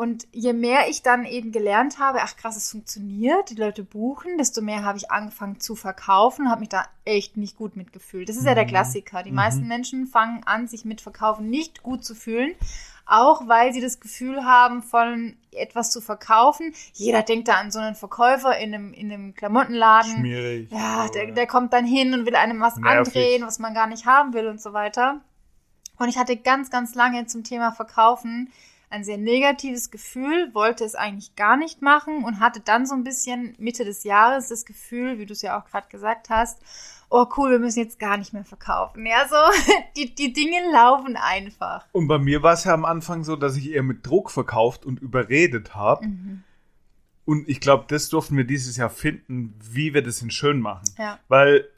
[0.00, 4.38] Und je mehr ich dann eben gelernt habe, ach krass, es funktioniert, die Leute buchen,
[4.38, 8.26] desto mehr habe ich angefangen zu verkaufen, habe mich da echt nicht gut mitgefühlt.
[8.26, 8.68] Das ist ja der mhm.
[8.68, 9.22] Klassiker.
[9.22, 9.36] Die mhm.
[9.36, 12.54] meisten Menschen fangen an, sich mit Verkaufen nicht gut zu fühlen,
[13.04, 16.72] auch weil sie das Gefühl haben, von etwas zu verkaufen.
[16.94, 20.12] Jeder denkt da an so einen Verkäufer in einem, in einem Klamottenladen.
[20.12, 20.70] Schmierig.
[20.70, 22.96] Ja, der, der kommt dann hin und will einem was Nervig.
[22.96, 25.20] andrehen, was man gar nicht haben will und so weiter.
[25.98, 28.50] Und ich hatte ganz, ganz lange zum Thema Verkaufen
[28.90, 33.04] ein sehr negatives Gefühl, wollte es eigentlich gar nicht machen und hatte dann so ein
[33.04, 36.60] bisschen Mitte des Jahres das Gefühl, wie du es ja auch gerade gesagt hast,
[37.08, 39.06] oh cool, wir müssen jetzt gar nicht mehr verkaufen.
[39.06, 39.36] Ja, so,
[39.96, 41.86] die, die Dinge laufen einfach.
[41.92, 44.84] Und bei mir war es ja am Anfang so, dass ich eher mit Druck verkauft
[44.84, 46.06] und überredet habe.
[46.06, 46.42] Mhm.
[47.24, 50.84] Und ich glaube, das durften wir dieses Jahr finden, wie wir das in schön machen.
[50.98, 51.20] Ja.
[51.28, 51.68] Weil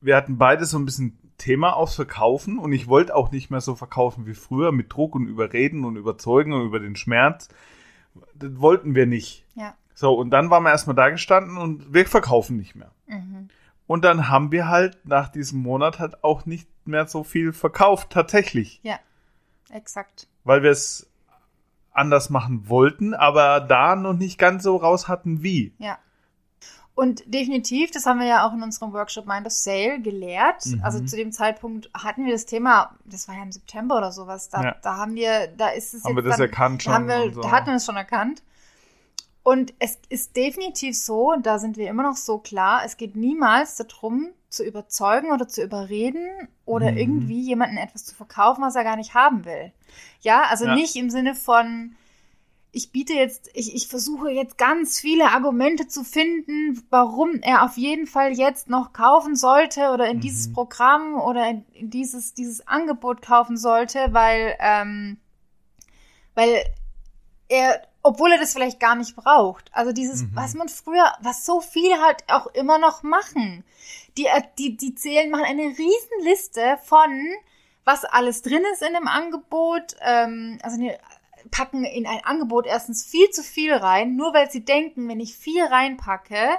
[0.00, 3.60] wir hatten beide so ein bisschen Thema aufs Verkaufen und ich wollte auch nicht mehr
[3.60, 7.48] so verkaufen wie früher mit Druck und Überreden und Überzeugen und über den Schmerz.
[8.34, 9.46] Das wollten wir nicht.
[9.54, 9.74] Ja.
[9.94, 12.92] So, und dann waren wir erstmal da gestanden und wir verkaufen nicht mehr.
[13.06, 13.48] Mhm.
[13.86, 18.10] Und dann haben wir halt nach diesem Monat halt auch nicht mehr so viel verkauft,
[18.10, 18.80] tatsächlich.
[18.82, 19.00] Ja,
[19.70, 20.28] exakt.
[20.44, 21.10] Weil wir es
[21.90, 25.74] anders machen wollten, aber da noch nicht ganz so raus hatten, wie.
[25.78, 25.98] Ja.
[27.00, 30.66] Und definitiv, das haben wir ja auch in unserem Workshop Mind of Sale gelehrt.
[30.66, 30.82] Mhm.
[30.84, 34.50] Also zu dem Zeitpunkt hatten wir das Thema, das war ja im September oder sowas,
[34.50, 34.76] da, ja.
[34.82, 36.90] da haben wir, da ist es haben jetzt wir das dann, erkannt schon.
[36.92, 37.40] Da, haben wir, so.
[37.40, 38.42] da hatten wir es schon erkannt.
[39.42, 43.76] Und es ist definitiv so, da sind wir immer noch so klar, es geht niemals
[43.76, 46.28] darum, zu überzeugen oder zu überreden
[46.66, 46.98] oder mhm.
[46.98, 49.72] irgendwie jemanden etwas zu verkaufen, was er gar nicht haben will.
[50.20, 50.74] Ja, also ja.
[50.74, 51.96] nicht im Sinne von,
[52.72, 57.76] ich biete jetzt, ich, ich versuche jetzt ganz viele Argumente zu finden, warum er auf
[57.76, 60.20] jeden Fall jetzt noch kaufen sollte oder in mhm.
[60.20, 65.18] dieses Programm oder in, in, dieses, dieses Angebot kaufen sollte, weil, ähm,
[66.34, 66.64] weil
[67.48, 69.68] er, obwohl er das vielleicht gar nicht braucht.
[69.72, 70.30] Also dieses, mhm.
[70.34, 73.64] was man früher, was so viele halt auch immer noch machen.
[74.16, 77.10] Die, äh, die, die zählen, machen eine Riesenliste von,
[77.84, 80.96] was alles drin ist in dem Angebot, ähm, also eine
[81.50, 85.36] packen in ein Angebot erstens viel zu viel rein, nur weil sie denken, wenn ich
[85.36, 86.58] viel reinpacke,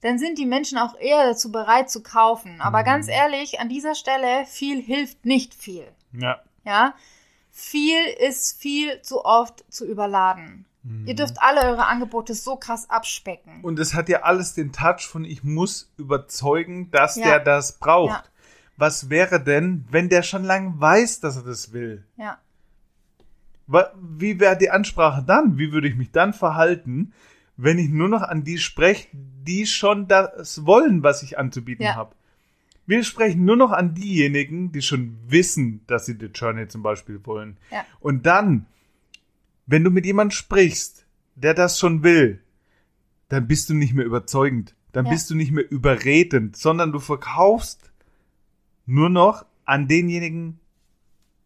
[0.00, 2.60] dann sind die Menschen auch eher dazu bereit zu kaufen.
[2.60, 2.84] Aber mhm.
[2.84, 5.86] ganz ehrlich, an dieser Stelle, viel hilft nicht viel.
[6.12, 6.40] Ja.
[6.64, 6.94] Ja.
[7.50, 10.64] Viel ist viel zu oft zu überladen.
[10.82, 11.06] Mhm.
[11.06, 13.60] Ihr dürft alle eure Angebote so krass abspecken.
[13.62, 17.26] Und es hat ja alles den Touch von ich muss überzeugen, dass ja.
[17.26, 18.10] der das braucht.
[18.10, 18.24] Ja.
[18.76, 22.06] Was wäre denn, wenn der schon lange weiß, dass er das will?
[22.16, 22.38] Ja.
[23.70, 25.58] Wie wäre die Ansprache dann?
[25.58, 27.12] Wie würde ich mich dann verhalten,
[27.56, 31.94] wenn ich nur noch an die spreche, die schon das wollen, was ich anzubieten ja.
[31.94, 32.14] habe?
[32.86, 37.24] Wir sprechen nur noch an diejenigen, die schon wissen, dass sie die Journey zum Beispiel
[37.24, 37.58] wollen.
[37.70, 37.84] Ja.
[38.00, 38.66] Und dann,
[39.66, 41.06] wenn du mit jemandem sprichst,
[41.36, 42.42] der das schon will,
[43.28, 44.74] dann bist du nicht mehr überzeugend.
[44.90, 45.12] Dann ja.
[45.12, 47.92] bist du nicht mehr überredend, sondern du verkaufst
[48.86, 50.58] nur noch an denjenigen,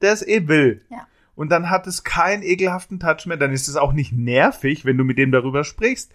[0.00, 0.80] der es eh will.
[0.88, 1.06] Ja
[1.36, 3.36] und dann hat es keinen ekelhaften Touch mehr.
[3.36, 6.12] Dann ist es auch nicht nervig, wenn du mit dem darüber sprichst.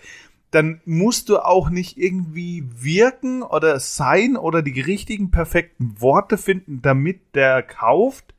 [0.51, 6.81] Dann musst du auch nicht irgendwie wirken oder sein oder die richtigen, perfekten Worte finden,
[6.81, 8.33] damit der kauft.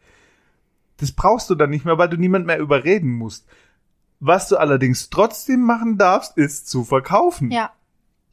[0.96, 3.46] Das brauchst du dann nicht mehr, weil du niemand mehr überreden musst.
[4.18, 7.50] Was du allerdings trotzdem machen darfst, ist zu verkaufen.
[7.50, 7.72] Ja.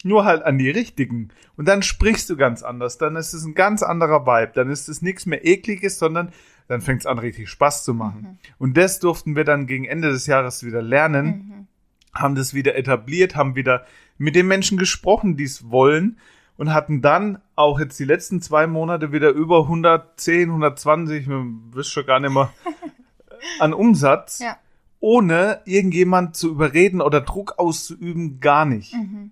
[0.04, 1.30] Nur halt an die richtigen.
[1.56, 2.98] Und dann sprichst du ganz anders.
[2.98, 4.52] Dann ist es ein ganz anderer Vibe.
[4.54, 6.32] Dann ist es nichts mehr ekliges, sondern
[6.68, 8.22] dann fängt es an, richtig Spaß zu machen.
[8.22, 8.38] Mhm.
[8.58, 11.68] Und das durften wir dann gegen Ende des Jahres wieder lernen, mhm.
[12.14, 13.86] haben das wieder etabliert, haben wieder
[14.18, 16.18] mit den Menschen gesprochen, die es wollen
[16.58, 21.92] und hatten dann auch jetzt die letzten zwei Monate wieder über 110, 120, man wisst
[21.92, 22.52] schon gar nicht mehr,
[23.60, 24.58] an Umsatz, ja.
[25.00, 28.94] ohne irgendjemand zu überreden oder Druck auszuüben, gar nicht.
[28.94, 29.32] Mhm.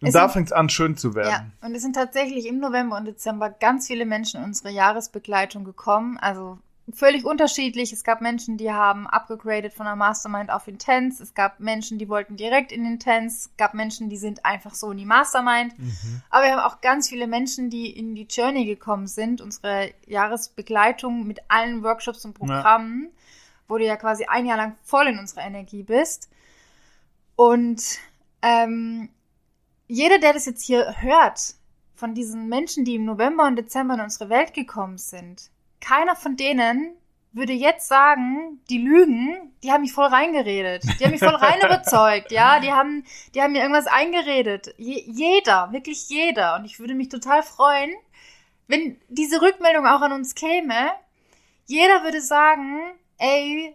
[0.00, 1.52] Und da fängt es an, schön zu werden.
[1.60, 5.64] Ja, und es sind tatsächlich im November und Dezember ganz viele Menschen in unsere Jahresbegleitung
[5.64, 6.18] gekommen.
[6.18, 6.58] Also
[6.92, 7.92] völlig unterschiedlich.
[7.92, 11.22] Es gab Menschen, die haben abgegradet von der Mastermind auf Intense.
[11.22, 13.48] Es gab Menschen, die wollten direkt in Intense.
[13.48, 15.78] Es gab Menschen, die sind einfach so in die Mastermind.
[15.78, 16.22] Mhm.
[16.30, 19.40] Aber wir haben auch ganz viele Menschen, die in die Journey gekommen sind.
[19.40, 23.10] Unsere Jahresbegleitung mit allen Workshops und Programmen,
[23.66, 26.30] wo du ja quasi ein Jahr lang voll in unserer Energie bist.
[27.36, 27.98] Und
[28.42, 29.10] ähm,
[29.88, 31.54] jeder, der das jetzt hier hört,
[31.94, 36.36] von diesen Menschen, die im November und Dezember in unsere Welt gekommen sind, keiner von
[36.36, 36.92] denen
[37.32, 40.82] würde jetzt sagen, die lügen, die haben mich voll reingeredet.
[40.98, 42.60] Die haben mich voll rein überzeugt, ja.
[42.60, 44.74] Die haben, die haben mir irgendwas eingeredet.
[44.76, 46.56] Je, jeder, wirklich jeder.
[46.56, 47.90] Und ich würde mich total freuen,
[48.66, 50.90] wenn diese Rückmeldung auch an uns käme.
[51.66, 52.80] Jeder würde sagen,
[53.18, 53.74] ey,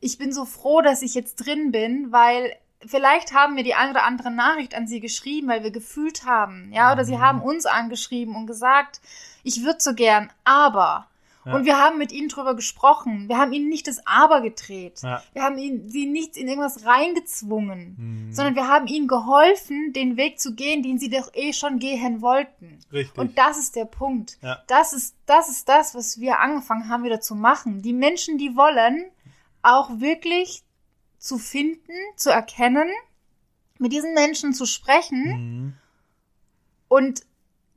[0.00, 2.56] ich bin so froh, dass ich jetzt drin bin, weil
[2.86, 6.70] vielleicht haben wir die eine oder andere Nachricht an sie geschrieben, weil wir gefühlt haben,
[6.72, 7.20] ja, oder sie Mhm.
[7.20, 9.00] haben uns angeschrieben und gesagt,
[9.42, 11.06] ich würde so gern, aber.
[11.44, 11.54] Ja.
[11.54, 13.28] Und wir haben mit ihnen drüber gesprochen.
[13.28, 15.00] Wir haben ihnen nicht das Aber gedreht.
[15.02, 15.20] Ja.
[15.32, 17.96] Wir haben ihnen, sie nichts in irgendwas reingezwungen,
[18.28, 18.32] Mhm.
[18.32, 22.22] sondern wir haben ihnen geholfen, den Weg zu gehen, den sie doch eh schon gehen
[22.22, 22.78] wollten.
[22.92, 23.18] Richtig.
[23.18, 24.38] Und das ist der Punkt.
[24.40, 24.62] Ja.
[24.68, 27.82] Das ist, das ist das, was wir angefangen haben, wieder zu machen.
[27.82, 29.04] Die Menschen, die wollen,
[29.62, 30.62] auch wirklich
[31.22, 32.90] zu finden, zu erkennen,
[33.78, 35.24] mit diesen Menschen zu sprechen.
[35.24, 35.74] Mhm.
[36.88, 37.22] Und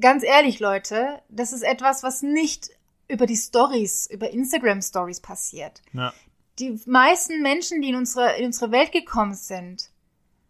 [0.01, 2.71] ganz ehrlich, Leute, das ist etwas, was nicht
[3.07, 5.83] über die Stories, über Instagram Stories passiert.
[5.93, 6.11] Ja.
[6.57, 9.91] Die meisten Menschen, die in unsere, in unsere Welt gekommen sind,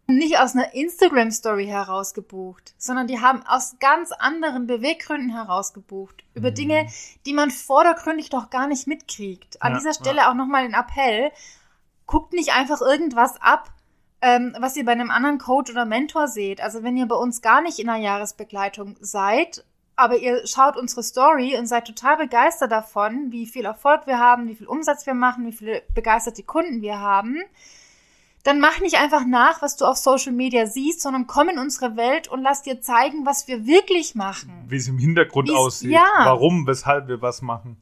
[0.08, 5.34] haben nicht aus einer Instagram Story heraus gebucht, sondern die haben aus ganz anderen Beweggründen
[5.34, 6.24] heraus gebucht.
[6.32, 6.54] Über Mhm.
[6.54, 6.88] Dinge,
[7.26, 9.60] die man vordergründig doch gar nicht mitkriegt.
[9.60, 11.30] An Ja, dieser Stelle auch nochmal den Appell,
[12.06, 13.70] guckt nicht einfach irgendwas ab,
[14.22, 16.60] ähm, was ihr bei einem anderen Coach oder Mentor seht.
[16.60, 19.64] Also wenn ihr bei uns gar nicht in einer Jahresbegleitung seid,
[19.96, 24.48] aber ihr schaut unsere Story und seid total begeistert davon, wie viel Erfolg wir haben,
[24.48, 27.38] wie viel Umsatz wir machen, wie viele begeisterte Kunden wir haben,
[28.44, 31.96] dann mach nicht einfach nach, was du auf Social Media siehst, sondern komm in unsere
[31.96, 34.52] Welt und lass dir zeigen, was wir wirklich machen.
[34.68, 35.90] Wie es im Hintergrund Wie's- aussieht.
[35.90, 36.06] ja.
[36.24, 37.76] Warum, weshalb wir was machen.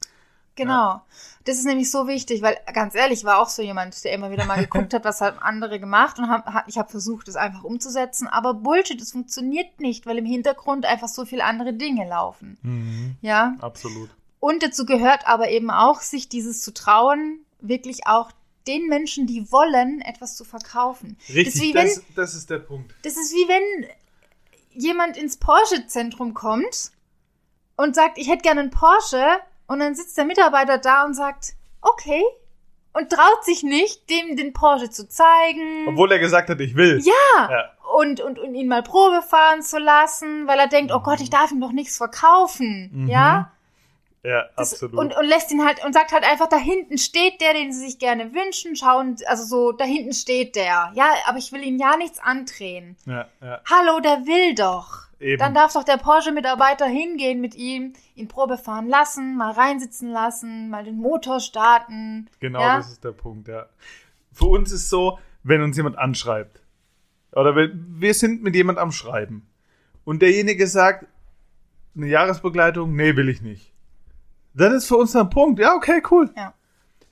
[0.55, 1.03] Genau.
[1.45, 4.31] Das ist nämlich so wichtig, weil ganz ehrlich, ich war auch so jemand, der immer
[4.31, 7.65] wieder mal geguckt hat, was haben andere gemacht und hab, ich habe versucht, es einfach
[7.65, 8.27] umzusetzen.
[8.29, 12.57] Aber Bullshit, es funktioniert nicht, weil im Hintergrund einfach so viele andere Dinge laufen.
[12.63, 13.17] Mhm.
[13.21, 13.57] Ja.
[13.61, 14.09] Absolut.
[14.41, 18.31] Und dazu gehört aber eben auch, sich dieses zu trauen, wirklich auch
[18.67, 21.17] den Menschen, die wollen, etwas zu verkaufen.
[21.21, 22.95] Das ist, Richtig, wenn, das, das ist der Punkt.
[23.03, 23.89] das ist wie wenn
[24.73, 26.91] jemand ins Porsche-Zentrum kommt
[27.77, 29.25] und sagt, ich hätte gerne einen Porsche
[29.67, 32.23] und dann sitzt der Mitarbeiter da und sagt, okay,
[32.93, 35.89] und traut sich nicht, dem den Porsche zu zeigen.
[35.89, 37.01] Obwohl er gesagt hat, ich will.
[37.05, 37.71] ja, Ja.
[37.97, 41.31] und, und, und ihn mal Probe fahren zu lassen, weil er denkt, oh Gott, ich
[41.31, 42.91] darf ihm doch nichts verkaufen.
[42.93, 43.09] Mhm.
[43.09, 43.51] Ja,
[44.23, 44.97] Ja, das, absolut.
[44.97, 47.81] und, und lässt ihn halt und sagt halt einfach, da hinten steht der, den sie
[47.85, 50.93] sich gerne wünschen, schauen, also so, da hinten steht der.
[50.95, 52.97] Ja, aber ich will ihm ja nichts andrehen.
[53.07, 53.61] ja, ja.
[53.69, 55.05] Hallo, der will doch.
[55.25, 55.39] Eben.
[55.39, 60.69] Dann darf doch der Porsche-Mitarbeiter hingehen mit ihm, ihn Probe fahren lassen, mal reinsitzen lassen,
[60.69, 62.29] mal den Motor starten.
[62.41, 62.77] Genau, ja?
[62.77, 63.65] das ist der Punkt, ja.
[64.33, 66.61] Für uns ist so, wenn uns jemand anschreibt,
[67.33, 69.47] oder wenn, wir sind mit jemand am Schreiben
[70.05, 71.07] und derjenige sagt,
[71.97, 73.73] eine Jahresbegleitung, nee, will ich nicht.
[74.53, 76.31] Dann ist für uns ein Punkt, ja, okay, cool.
[76.37, 76.53] Ja.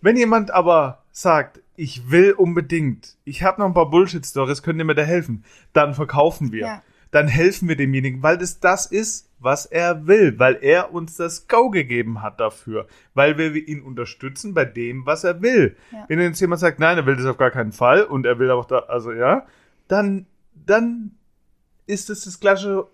[0.02, 4.84] Wenn jemand aber sagt, ich will unbedingt, ich habe noch ein paar Bullshit-Stories, könnt ihr
[4.84, 6.66] mir da helfen, dann verkaufen wir.
[6.66, 6.82] Ja.
[7.12, 11.46] Dann helfen wir demjenigen, weil das das ist, was er will, weil er uns das
[11.46, 15.76] Go gegeben hat dafür, weil wir ihn unterstützen bei dem, was er will.
[15.92, 16.04] Ja.
[16.08, 18.50] Wenn jetzt jemand sagt, nein, er will das auf gar keinen Fall und er will
[18.50, 19.46] auch da, also ja,
[19.88, 21.12] dann, dann
[21.86, 22.86] ist es das klassische,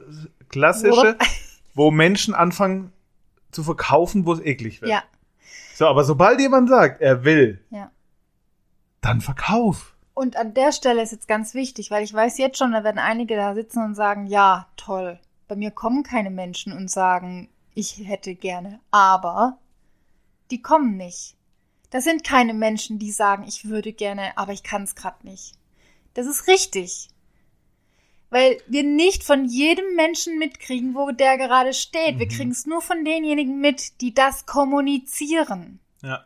[0.49, 1.16] klassische
[1.75, 2.93] wo Menschen anfangen
[3.53, 4.91] zu verkaufen, wo es eklig wird.
[4.91, 5.05] Ja,
[5.75, 7.91] So, aber sobald jemand sagt, er will, ja.
[9.01, 9.95] dann verkauf.
[10.19, 12.99] Und an der Stelle ist jetzt ganz wichtig, weil ich weiß jetzt schon, da werden
[12.99, 15.21] einige da sitzen und sagen, ja, toll.
[15.47, 19.59] Bei mir kommen keine Menschen und sagen, ich hätte gerne, aber
[20.51, 21.37] die kommen nicht.
[21.91, 25.55] Das sind keine Menschen, die sagen, ich würde gerne, aber ich kann es gerade nicht.
[26.14, 27.11] Das ist richtig.
[28.29, 32.19] Weil wir nicht von jedem Menschen mitkriegen, wo der gerade steht.
[32.19, 32.31] Wir Mhm.
[32.31, 35.79] kriegen es nur von denjenigen mit, die das kommunizieren.
[36.03, 36.25] Ja.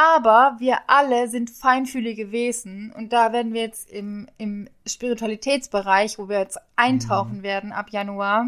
[0.00, 6.30] Aber wir alle sind feinfühlige Wesen und da werden wir jetzt im, im Spiritualitätsbereich, wo
[6.30, 8.46] wir jetzt eintauchen werden ab Januar,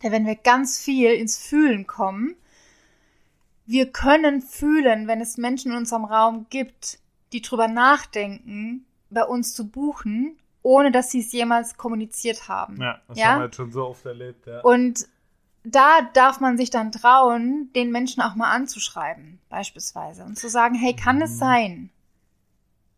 [0.00, 2.36] da werden wir ganz viel ins Fühlen kommen.
[3.66, 7.00] Wir können fühlen, wenn es Menschen in unserem Raum gibt,
[7.32, 12.80] die drüber nachdenken, bei uns zu buchen, ohne dass sie es jemals kommuniziert haben.
[12.80, 13.26] Ja, das Ja?
[13.26, 14.46] haben wir jetzt schon so oft erlebt.
[14.46, 14.60] Ja.
[14.60, 15.08] Und
[15.64, 20.74] da darf man sich dann trauen, den Menschen auch mal anzuschreiben, beispielsweise, und zu sagen,
[20.74, 21.38] hey, kann es Mhm.
[21.38, 21.90] sein,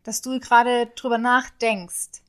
[0.04, 2.22] dass du gerade drüber nachdenkst,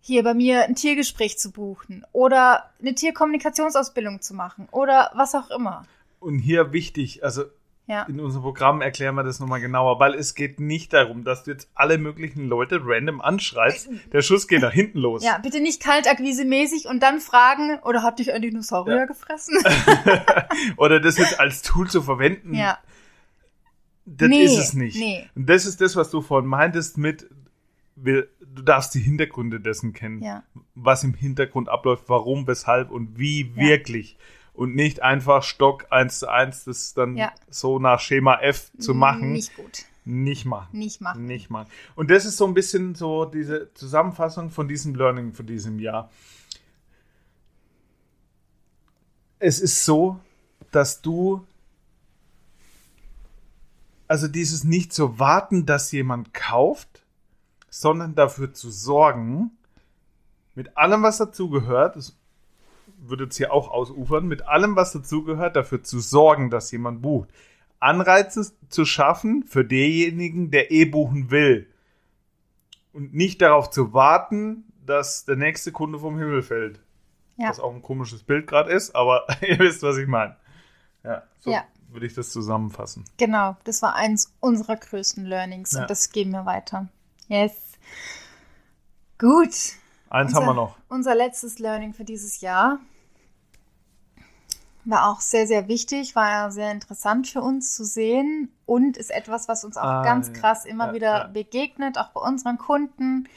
[0.00, 5.50] hier bei mir ein Tiergespräch zu buchen oder eine Tierkommunikationsausbildung zu machen oder was auch
[5.50, 5.84] immer.
[6.20, 7.44] Und hier wichtig, also
[7.88, 8.02] Ja.
[8.04, 11.52] in unserem Programm erklären wir das nochmal genauer, weil es geht nicht darum, dass du
[11.52, 13.88] jetzt alle möglichen Leute random anschreibst.
[14.12, 15.22] Der Schuss geht nach hinten los.
[15.24, 19.04] Ja, bitte nicht kaltakquise-mäßig und dann fragen, oder hat dich ein Dinosaurier Ja.
[19.06, 19.56] gefressen?
[20.76, 22.54] Oder das jetzt als Tool zu verwenden.
[22.54, 22.78] ja.
[24.08, 24.96] Das Nee, ist es nicht.
[24.98, 25.28] nee.
[25.34, 27.28] Und das ist das, was du vorhin meintest mit,
[27.96, 30.22] wir- du darfst die Hintergründe dessen kennen.
[30.22, 30.44] Ja.
[30.76, 33.62] Was im Hintergrund abläuft, warum, weshalb und wie Ja.
[33.62, 34.16] wirklich.
[34.56, 37.32] Und nicht einfach Stock eins zu eins, das dann Ja.
[37.50, 39.32] so nach Schema F zu machen.
[39.32, 39.84] Nicht gut.
[40.04, 40.78] Nicht machen.
[40.78, 41.24] Nicht machen.
[41.26, 41.68] Nicht machen.
[41.94, 46.10] Und das ist so ein bisschen so diese Zusammenfassung von diesem Learning von diesem Jahr.
[49.38, 50.18] Es ist so,
[50.70, 51.46] dass du
[54.08, 57.02] also dieses nicht zu warten, dass jemand kauft,
[57.68, 59.50] sondern dafür zu sorgen,
[60.54, 61.96] mit allem, was dazugehört,
[63.08, 67.28] würde jetzt hier auch ausufern, mit allem, was dazugehört, dafür zu sorgen, dass jemand bucht.
[67.78, 71.68] Anreize zu schaffen für denjenigen, der eh buchen will.
[72.92, 76.80] Und nicht darauf zu warten, dass der nächste Kunde vom Himmel fällt.
[77.36, 77.50] Ja.
[77.50, 80.36] Was auch ein komisches Bild gerade ist, aber ihr wisst, was ich meine.
[81.04, 81.64] Ja, so Ja.
[81.90, 83.04] würde ich das zusammenfassen.
[83.18, 85.82] Genau, das war eins unserer größten Learnings Ja.
[85.82, 86.88] und das geben wir weiter.
[87.28, 87.52] Yes.
[89.18, 89.50] Gut.
[90.08, 90.76] Eins Unser- haben wir noch.
[90.88, 92.78] Unser letztes Learning für dieses Jahr
[94.86, 99.10] war auch sehr, sehr wichtig, war ja sehr interessant für uns zu sehen und ist
[99.10, 101.26] etwas, was uns auch Ah, ganz krass immer ja, wieder ja.
[101.26, 103.28] begegnet, auch bei unseren Kunden.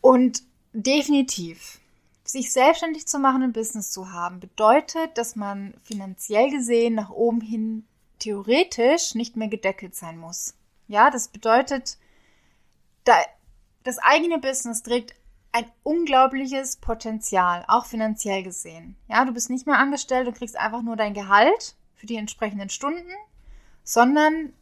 [0.00, 0.42] Und
[0.72, 1.80] definitiv,
[2.24, 7.40] sich selbstständig zu machen und Business zu haben, bedeutet, dass man finanziell gesehen nach oben
[7.42, 7.84] hin
[8.18, 10.54] theoretisch nicht mehr gedeckelt sein muss.
[10.88, 11.98] Ja, das bedeutet,
[13.04, 13.14] da,
[13.82, 15.14] das eigene Business trägt
[15.52, 18.96] ein unglaubliches Potenzial, auch finanziell gesehen.
[19.08, 22.70] Ja, du bist nicht mehr angestellt und kriegst einfach nur dein Gehalt für die entsprechenden
[22.70, 23.12] Stunden,
[23.84, 24.54] sondern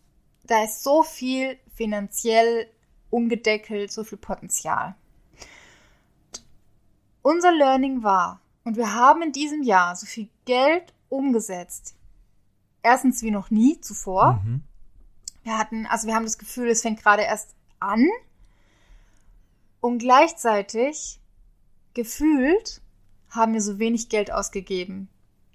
[0.44, 2.68] da ist so viel finanziell
[3.08, 4.96] ungedeckelt, so viel Potenzial.
[7.22, 11.94] Unser Learning war, und wir haben in diesem Jahr so viel Geld umgesetzt.
[12.82, 14.42] Erstens wie noch nie zuvor.
[14.44, 14.62] Mhm.
[15.42, 18.06] Wir hatten, also wir haben das Gefühl, es fängt gerade erst an.
[19.80, 21.20] Und gleichzeitig
[21.94, 22.82] gefühlt
[23.30, 25.08] haben wir so wenig Geld ausgegeben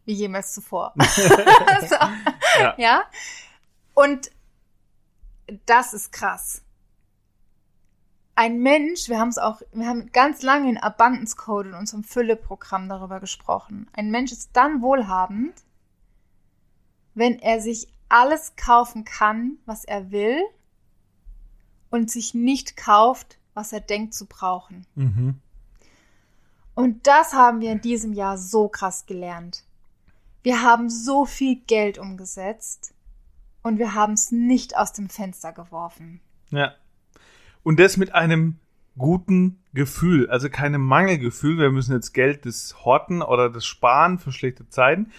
[0.05, 0.93] wie jemals zuvor.
[0.99, 1.95] so,
[2.59, 2.75] Ja.
[2.77, 3.03] ja.
[3.93, 4.31] Und
[5.65, 6.61] das ist krass.
[8.35, 12.03] Ein Mensch, wir haben es auch, wir haben ganz lange in Abundance Code in unserem
[12.03, 13.89] Fülle-Programm darüber gesprochen.
[13.93, 15.53] Ein Mensch ist dann wohlhabend,
[17.13, 20.41] wenn er sich alles kaufen kann, was er will
[21.89, 24.85] und sich nicht kauft, was er denkt zu brauchen.
[24.93, 25.39] Mhm.
[26.75, 29.63] Und das haben wir in diesem Jahr so krass gelernt.
[30.43, 32.93] Wir haben so viel Geld umgesetzt
[33.63, 36.19] und wir haben es nicht aus dem Fenster geworfen.
[36.51, 36.75] Ja.
[37.63, 38.59] Und das mit einem
[38.97, 44.31] guten Gefühl, also keinem Mangelgefühl, wir müssen jetzt Geld des Horten oder des Sparen für
[44.31, 45.11] schlechte Zeiten,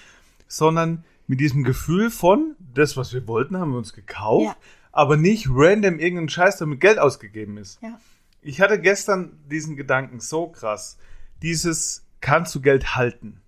[0.46, 4.56] sondern mit diesem Gefühl von, das, was wir wollten, haben wir uns gekauft, Ja.
[4.92, 7.82] aber nicht random irgendein Scheiß, damit Geld ausgegeben ist.
[7.82, 7.98] Ja.
[8.46, 10.98] Ich hatte gestern diesen Gedanken so krass.
[11.42, 13.40] Dieses, kannst du Geld halten?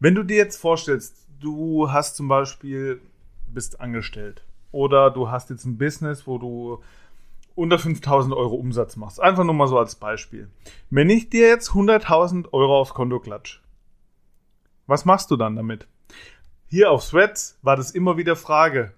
[0.00, 3.02] Wenn du dir jetzt vorstellst, du hast zum Beispiel,
[3.46, 6.82] bist angestellt oder du hast jetzt ein Business, wo du
[7.56, 9.20] unter 5000 Euro Umsatz machst.
[9.20, 10.48] Einfach nur mal so als Beispiel.
[10.88, 13.60] Wenn ich dir jetzt 100.000 Euro aufs Konto klatsch,
[14.86, 15.86] was machst du dann damit?
[16.68, 18.94] Hier auf Threads war das immer wieder Frage.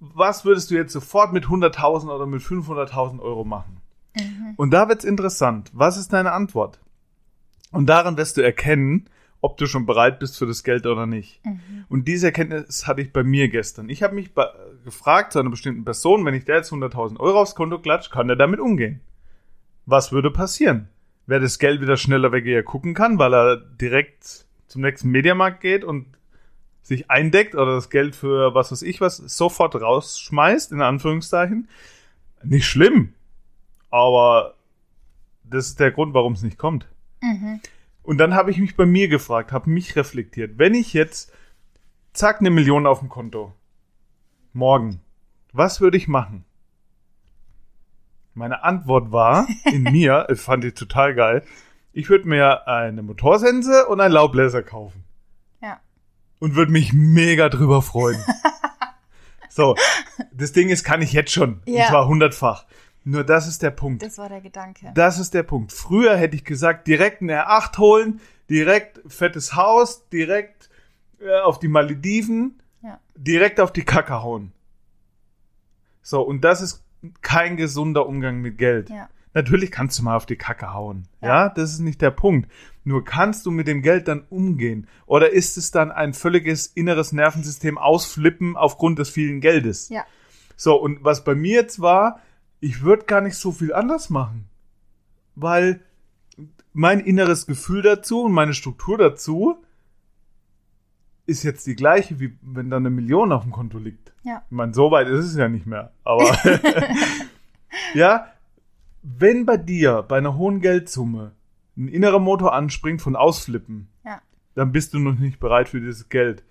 [0.00, 3.80] Was würdest du jetzt sofort mit 100.000 oder mit 500.000 Euro machen?
[4.56, 5.70] Und da wird's interessant.
[5.72, 6.80] Was ist deine Antwort?
[7.70, 9.08] Und daran wirst du erkennen,
[9.40, 11.40] ob du schon bereit bist für das Geld oder nicht.
[11.88, 13.88] Und diese Erkenntnis hatte ich bei mir gestern.
[13.88, 14.46] Ich habe mich bei,
[14.84, 18.26] gefragt zu einer bestimmten Person, wenn ich der jetzt 100.000 Euro aufs Konto klatscht, kann
[18.26, 19.00] der damit umgehen?
[19.86, 20.88] Was würde passieren?
[21.26, 25.84] Wer das Geld wieder schneller weg gucken kann, weil er direkt zum nächsten Mediamarkt geht
[25.84, 26.06] und
[26.88, 31.68] sich eindeckt oder das Geld für was weiß ich was sofort rausschmeißt, in Anführungszeichen.
[32.42, 33.14] Nicht schlimm.
[33.90, 34.54] Aber
[35.44, 36.88] das ist der Grund, warum es nicht kommt.
[37.20, 37.60] Mhm.
[38.02, 40.58] Und dann habe ich mich bei mir gefragt, habe mich reflektiert.
[40.58, 41.32] Wenn ich jetzt,
[42.14, 43.52] zack, eine Million auf dem Konto,
[44.54, 45.00] morgen,
[45.52, 46.44] was würde ich machen?
[48.32, 51.44] Meine Antwort war in mir, ich fand ich total geil,
[51.92, 55.04] ich würde mir eine Motorsense und einen Laubbläser kaufen.
[56.38, 58.22] Und würde mich mega drüber freuen.
[59.48, 59.74] so,
[60.32, 61.60] das Ding ist, kann ich jetzt schon.
[61.66, 61.84] Ja.
[61.84, 62.66] Und zwar hundertfach.
[63.04, 64.02] Nur das ist der Punkt.
[64.02, 64.90] Das war der Gedanke.
[64.94, 65.72] Das ist der Punkt.
[65.72, 68.20] Früher hätte ich gesagt, direkt ein R8 holen,
[68.50, 70.68] direkt fettes Haus, direkt
[71.20, 73.00] äh, auf die Malediven, Ja.
[73.16, 74.52] direkt auf die Kacke hauen.
[76.02, 76.84] So, und das ist
[77.22, 78.90] kein gesunder Umgang mit Geld.
[78.90, 79.08] Ja.
[79.34, 81.06] Natürlich kannst du mal auf die Kacke hauen.
[81.20, 81.28] Ja.
[81.28, 81.48] Ja.
[81.48, 82.50] das ist nicht der Punkt.
[82.88, 84.88] Nur kannst du mit dem Geld dann umgehen?
[85.04, 89.90] Oder ist es dann ein völliges inneres Nervensystem ausflippen aufgrund des vielen Geldes?
[89.90, 90.06] Ja.
[90.56, 92.22] So, und was bei mir jetzt war,
[92.60, 94.48] ich würde gar nicht so viel anders machen.
[95.34, 95.82] Weil
[96.72, 99.62] mein inneres Gefühl dazu und meine Struktur dazu
[101.26, 104.14] ist jetzt die gleiche, wie wenn da eine Million auf dem Konto liegt.
[104.22, 104.44] Ja.
[104.46, 105.92] Ich meine, so weit ist es ja nicht mehr.
[106.04, 106.38] Aber
[107.92, 108.28] ja,
[109.02, 111.32] wenn bei dir bei einer hohen Geldsumme
[111.78, 114.20] ein innerer Motor anspringt von Ausflippen, Ja.
[114.54, 116.44] dann bist du noch nicht bereit für dieses Geld.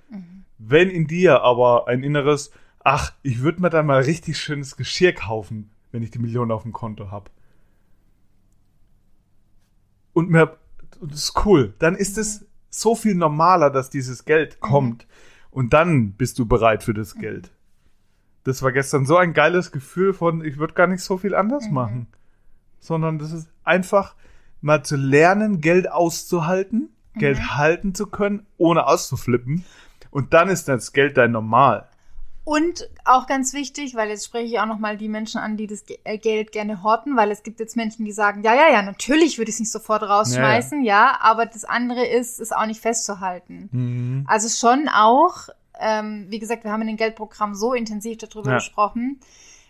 [0.57, 2.51] Wenn in dir aber ein inneres,
[2.83, 6.63] ach, ich würde mir dann mal richtig schönes Geschirr kaufen, wenn ich die Million auf
[6.63, 7.29] dem Konto habe.
[10.13, 10.57] Und mir,
[11.01, 11.73] das ist cool.
[11.79, 15.07] Dann ist es so viel normaler, dass dieses Geld kommt.
[15.51, 17.51] Und dann bist du bereit für das Geld.
[18.43, 21.69] Das war gestern so ein geiles Gefühl von, ich würde gar nicht so viel anders
[21.69, 22.07] machen.
[22.79, 24.15] Sondern das ist einfach
[24.61, 29.65] mal zu lernen, Geld auszuhalten, Geld halten zu können, ohne auszuflippen.
[30.11, 31.87] Und dann ist das Geld dein Normal.
[32.43, 35.83] Und auch ganz wichtig, weil jetzt spreche ich auch nochmal die Menschen an, die das
[36.05, 39.37] äh, Geld gerne horten, weil es gibt jetzt Menschen, die sagen, ja, ja, ja, natürlich
[39.37, 43.67] würde ich es nicht sofort rausschmeißen, ja, aber das andere ist, es auch nicht festzuhalten.
[43.73, 44.25] Mhm.
[44.29, 48.55] Also schon auch, ähm, wie gesagt, wir haben in dem Geldprogramm so intensiv darüber Ja.
[48.59, 49.19] gesprochen,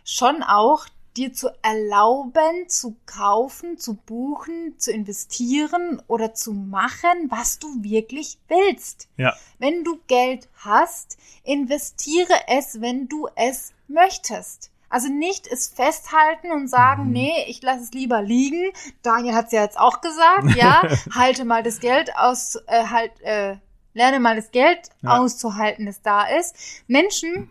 [0.04, 0.86] schon auch
[1.18, 8.38] dir zu erlauben, zu kaufen, zu buchen, zu investieren oder zu machen, was du wirklich
[8.48, 9.08] willst.
[9.18, 9.34] Ja.
[9.60, 14.70] Wenn du Geld hast, investiere es, wenn du es möchtest.
[14.90, 17.12] Also nicht es festhalten und sagen, Mhm.
[17.12, 18.72] nee, ich lasse es lieber liegen.
[19.02, 20.82] Daniel hat es ja jetzt auch gesagt, ja,
[21.14, 23.58] halte mal das Geld aus, äh, halt, äh,
[23.94, 25.18] lerne mal das Geld Ja.
[25.18, 26.56] auszuhalten, das da ist.
[26.88, 27.50] Menschen,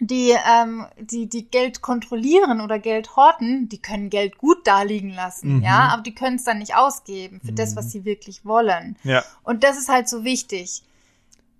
[0.00, 5.10] die, ähm, die, die Geld kontrollieren oder Geld horten, die können Geld gut da liegen
[5.10, 5.62] lassen, Mhm.
[5.62, 7.76] ja, aber die können es dann nicht ausgeben für das, Mhm.
[7.76, 8.96] was sie wirklich wollen.
[9.02, 9.24] Ja.
[9.42, 10.82] Und das ist halt so wichtig.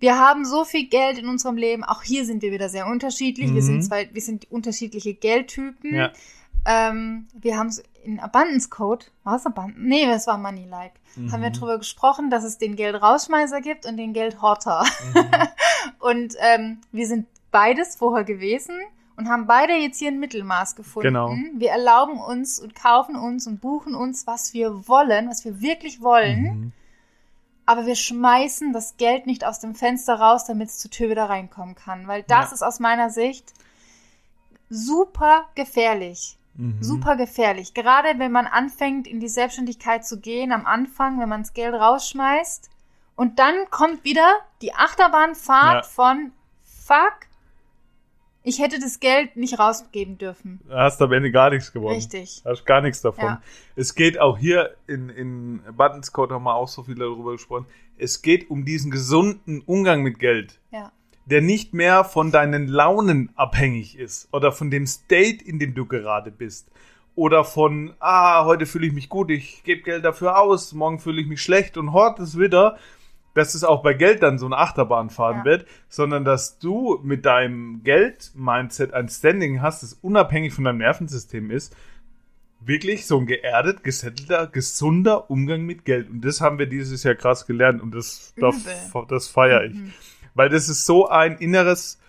[0.00, 1.82] Wir haben so viel Geld in unserem Leben.
[1.82, 3.46] Auch hier sind wir wieder sehr unterschiedlich.
[3.52, 3.66] Wir Mhm.
[3.66, 5.92] sind zwei, wir sind unterschiedliche Geldtypen.
[5.94, 6.12] Ja.
[6.64, 9.80] Ähm, wir haben es in Abundance Code, war es Abundance?
[9.80, 10.92] Nee, das war Money Like.
[11.32, 11.54] Haben wir Mhm.
[11.54, 14.84] drüber gesprochen, dass es den Geldrausschmeißer gibt und den Geldhorter.
[15.14, 15.24] Mhm.
[15.98, 18.78] Und ähm, wir sind beides vorher gewesen
[19.16, 21.08] und haben beide jetzt hier ein Mittelmaß gefunden.
[21.08, 21.34] Genau.
[21.56, 26.00] Wir erlauben uns und kaufen uns und buchen uns, was wir wollen, was wir wirklich
[26.00, 26.42] wollen.
[26.42, 26.72] Mhm.
[27.66, 31.28] Aber wir schmeißen das Geld nicht aus dem Fenster raus, damit es zur Tür wieder
[31.28, 32.06] reinkommen kann.
[32.06, 32.54] Weil das Ja.
[32.54, 33.52] ist aus meiner Sicht
[34.70, 36.36] super gefährlich.
[36.54, 36.82] Mhm.
[36.82, 37.74] Super gefährlich.
[37.74, 41.74] Gerade wenn man anfängt, in die Selbstständigkeit zu gehen, am Anfang, wenn man das Geld
[41.74, 42.68] rausschmeißt.
[43.16, 44.28] Und dann kommt wieder
[44.62, 45.90] die Achterbahnfahrt Ja.
[45.90, 46.32] von
[46.64, 47.26] Fuck,
[48.42, 50.60] ich hätte das Geld nicht rausgeben dürfen.
[50.66, 51.96] Du hast am Ende gar nichts gewonnen.
[51.96, 52.42] Richtig.
[52.44, 53.24] Hast gar nichts davon.
[53.24, 53.42] Ja.
[53.76, 57.66] Es geht auch hier in, in Buttons Code haben wir auch so viel darüber gesprochen.
[57.98, 60.92] Es geht um diesen gesunden Umgang mit Geld, Ja.
[61.26, 65.84] der nicht mehr von deinen Launen abhängig ist oder von dem State, in dem du
[65.84, 66.70] gerade bist.
[67.16, 71.20] Oder von, ah, heute fühle ich mich gut, ich gebe Geld dafür aus, morgen fühle
[71.20, 72.78] ich mich schlecht und hort es wieder.
[73.38, 75.44] Dass es auch bei Geld dann so eine Achterbahnfahrt Ja.
[75.44, 81.52] wird, sondern dass du mit deinem Geld-Mindset ein Standing hast, das unabhängig von deinem Nervensystem
[81.52, 81.74] ist,
[82.60, 86.10] wirklich so ein geerdet, gesettelter, gesunder Umgang mit Geld.
[86.10, 89.06] Und das haben wir dieses Jahr krass gelernt und das, das, Übel.
[89.08, 89.74] das feiere ich.
[89.74, 89.92] Mhm.
[90.34, 92.00] Weil das ist so ein inneres,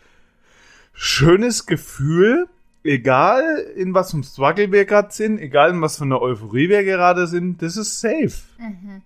[0.93, 2.47] schönes Gefühl,
[2.83, 3.43] egal
[3.75, 6.83] in was für einem Struggle wir gerade sind, egal in was für einer Euphorie wir
[6.83, 8.33] gerade sind, das ist safe.
[8.57, 9.03] Mhm.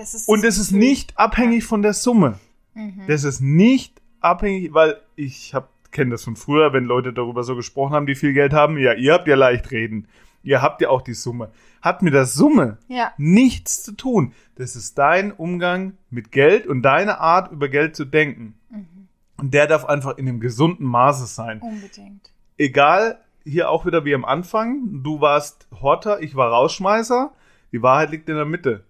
[0.00, 2.38] Das ist Und es ist nicht abhängig von der Summe.
[2.72, 3.02] Mhm.
[3.06, 7.54] Das ist nicht abhängig, weil ich hab kenne das von früher, wenn Leute darüber so
[7.54, 8.78] gesprochen haben, die viel Geld haben.
[8.78, 10.06] Ja, ihr habt ja leicht reden.
[10.42, 11.50] Ihr habt ja auch die Summe.
[11.82, 13.12] Hat mit der Summe Ja.
[13.18, 14.32] nichts zu tun.
[14.54, 18.54] Das ist dein Umgang mit Geld und deine Art, über Geld zu denken.
[18.70, 19.08] Mhm.
[19.36, 21.60] Und der darf einfach in einem gesunden Maße sein.
[21.60, 22.30] Unbedingt.
[22.56, 25.02] Egal, hier auch wieder wie am Anfang.
[25.02, 27.32] Du warst Horter, ich war Rausschmeißer.
[27.72, 28.84] Die Wahrheit liegt in der Mitte.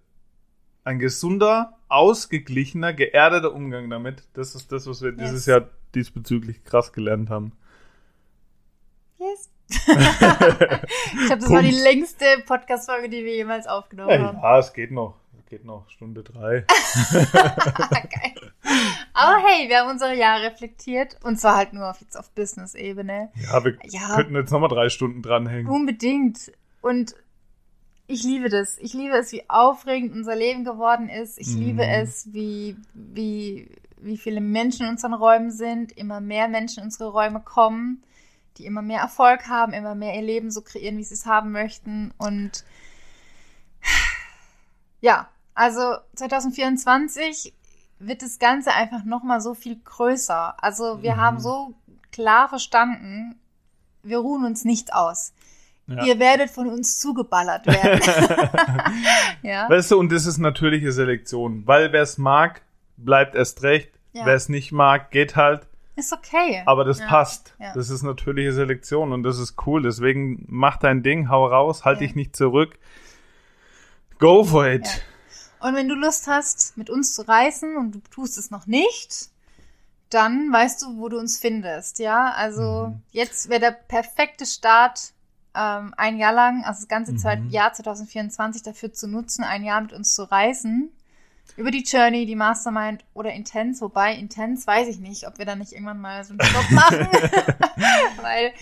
[0.85, 4.25] Ein gesunder, ausgeglichener, geerdeter Umgang damit.
[4.35, 5.19] Das ist das, was wir Yes.
[5.19, 7.53] dieses Jahr diesbezüglich krass gelernt haben.
[9.19, 9.51] Yes.
[9.71, 9.85] ich
[11.27, 14.39] glaube, das war die längste Podcast-Folge, die wir jemals aufgenommen Ja, haben.
[14.39, 15.17] ja, es geht noch.
[15.39, 15.89] Es geht noch.
[15.91, 16.65] Stunde drei.
[17.21, 18.53] Geil.
[19.13, 21.17] Aber hey, wir haben unsere Jahre reflektiert.
[21.23, 23.31] Und zwar halt nur auf, jetzt auf Business-Ebene.
[23.37, 24.17] Ja, wir Ja.
[24.17, 25.69] könnten jetzt nochmal drei Stunden dranhängen.
[25.71, 26.53] Unbedingt.
[26.81, 27.15] Und
[28.11, 28.77] ich liebe das.
[28.79, 31.39] Ich liebe es, wie aufregend unser Leben geworden ist.
[31.39, 31.61] Ich Mhm.
[31.63, 35.93] liebe es, wie, wie, wie viele Menschen in unseren Räumen sind.
[35.93, 38.03] Immer mehr Menschen in unsere Räume kommen,
[38.59, 41.53] die immer mehr Erfolg haben, immer mehr ihr Leben so kreieren, wie sie es haben
[41.53, 42.13] möchten.
[42.19, 42.65] Und
[45.01, 47.55] ja, also 2024
[47.99, 50.63] wird das Ganze einfach nochmal so viel größer.
[50.63, 51.21] Also wir Mhm.
[51.21, 51.75] haben so
[52.13, 53.39] klar verstanden,
[54.03, 55.33] wir ruhen uns nicht aus.
[55.91, 56.05] Ja.
[56.05, 58.01] Ihr werdet von uns zugeballert werden.
[59.43, 59.69] ja.
[59.69, 61.67] Weißt du, und das ist natürliche Selektion.
[61.67, 62.63] Weil wer es mag,
[62.97, 63.91] bleibt erst recht.
[64.13, 64.25] Ja.
[64.27, 65.67] Wer es nicht mag, geht halt.
[65.97, 66.63] Ist okay.
[66.67, 67.07] Aber das Ja.
[67.09, 67.55] passt.
[67.59, 67.73] Ja.
[67.75, 69.83] Das ist natürliche Selektion und das ist cool.
[69.83, 72.79] Deswegen mach dein Ding, hau raus, halt dich nicht zurück.
[74.19, 74.87] Go for it.
[75.61, 79.29] Und wenn du Lust hast, mit uns zu reisen und du tust es noch nicht,
[80.09, 81.99] dann weißt du, wo du uns findest.
[81.99, 83.03] Ja, also Mhm.
[83.13, 85.13] jetzt wäre der perfekte Start,
[85.55, 87.51] ähm, ein Jahr lang, also das ganze Mhm.
[87.51, 90.91] Jahr 2024 dafür zu nutzen, ein Jahr mit uns zu reisen.
[91.57, 95.57] Über die Journey, die Mastermind oder Intense, wobei Intense weiß ich nicht, ob wir da
[95.57, 97.09] nicht irgendwann mal so einen Stopp machen.
[98.23, 98.53] Weil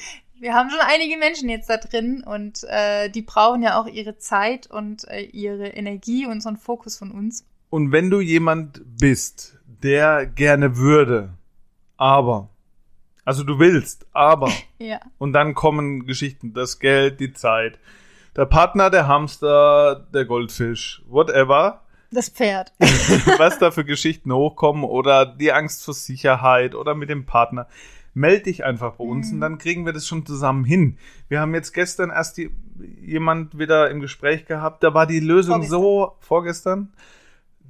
[0.41, 4.17] wir haben schon einige Menschen jetzt da drin und äh, die brauchen ja auch ihre
[4.19, 7.45] Zeit und äh, ihre Energie und so einen Fokus von uns.
[7.71, 11.35] Und wenn du jemand bist, der gerne würde,
[11.97, 12.49] aber,
[13.29, 15.01] also du willst, aber, Ja.
[15.19, 17.79] und dann kommen Geschichten, das Geld, die Zeit,
[18.37, 22.73] der Partner, der Hamster, der Goldfisch, whatever, Das Pferd.
[23.39, 27.67] was da für Geschichten hochkommen oder die Angst vor Sicherheit oder mit dem Partner.
[28.15, 29.35] Meld dich einfach bei uns Mhm.
[29.35, 30.97] und dann kriegen wir das schon zusammen hin.
[31.29, 32.51] Wir haben jetzt gestern erst die,
[33.03, 35.81] jemand wieder im Gespräch gehabt, da war die Lösung Vorgestern.
[35.81, 36.93] so, vorgestern,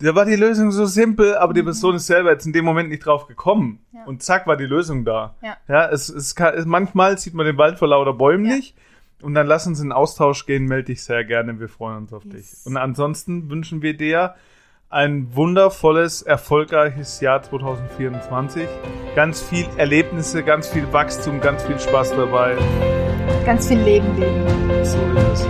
[0.01, 1.67] da war die Lösung so simpel, aber die Mhm.
[1.67, 3.81] Person ist selber jetzt in dem Moment nicht drauf gekommen.
[3.93, 4.05] Ja.
[4.07, 5.35] Und zack, war die Lösung da.
[5.43, 5.57] Ja.
[5.69, 8.57] Ja, es, es kann, es, manchmal sieht man den Wald vor lauter Bäumen Ja.
[8.57, 8.75] nicht.
[9.21, 12.25] Und dann lass uns in Austausch gehen, melde dich sehr gerne, wir freuen uns auf
[12.25, 12.33] Yes.
[12.35, 12.67] dich.
[12.67, 14.35] Und ansonsten wünschen wir dir
[14.91, 18.67] ein wundervolles, erfolgreiches Jahr 2024.
[19.17, 22.57] Ganz viel Erlebnisse, ganz viel Wachstum, ganz viel Spaß dabei.
[23.45, 24.47] Ganz viel Leben leben.
[24.85, 25.47] So ist es.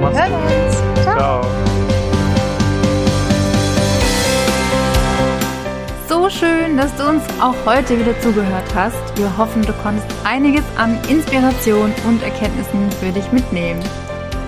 [0.00, 1.02] Mach's gut.
[1.02, 1.16] Ciao.
[1.42, 1.69] Ciao.
[6.30, 9.16] So schön, dass du uns auch heute wieder zugehört hast.
[9.16, 13.80] Wir hoffen, du konntest einiges an Inspiration und Erkenntnissen für dich mitnehmen.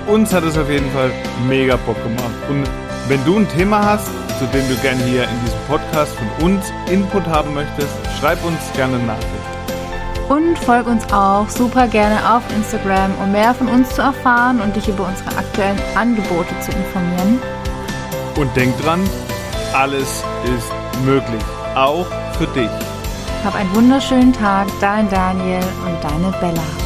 [0.06, 1.10] Uns hat es auf jeden Fall
[1.48, 2.34] mega Bock gemacht.
[2.48, 2.68] Und
[3.08, 4.06] wenn du ein Thema hast,
[4.38, 8.58] zu dem du gerne hier in diesem Podcast von uns Input haben möchtest, schreib uns
[8.76, 10.28] gerne eine Nachricht.
[10.28, 14.76] Und folg uns auch super gerne auf Instagram, um mehr von uns zu erfahren und
[14.76, 17.40] dich über unsere aktuellen Angebote zu informieren.
[18.36, 19.00] Und denk dran,
[19.72, 21.42] alles ist möglich.
[21.74, 22.70] Auch für dich.
[23.44, 26.81] Hab einen wunderschönen Tag, dein Daniel und deine Bella.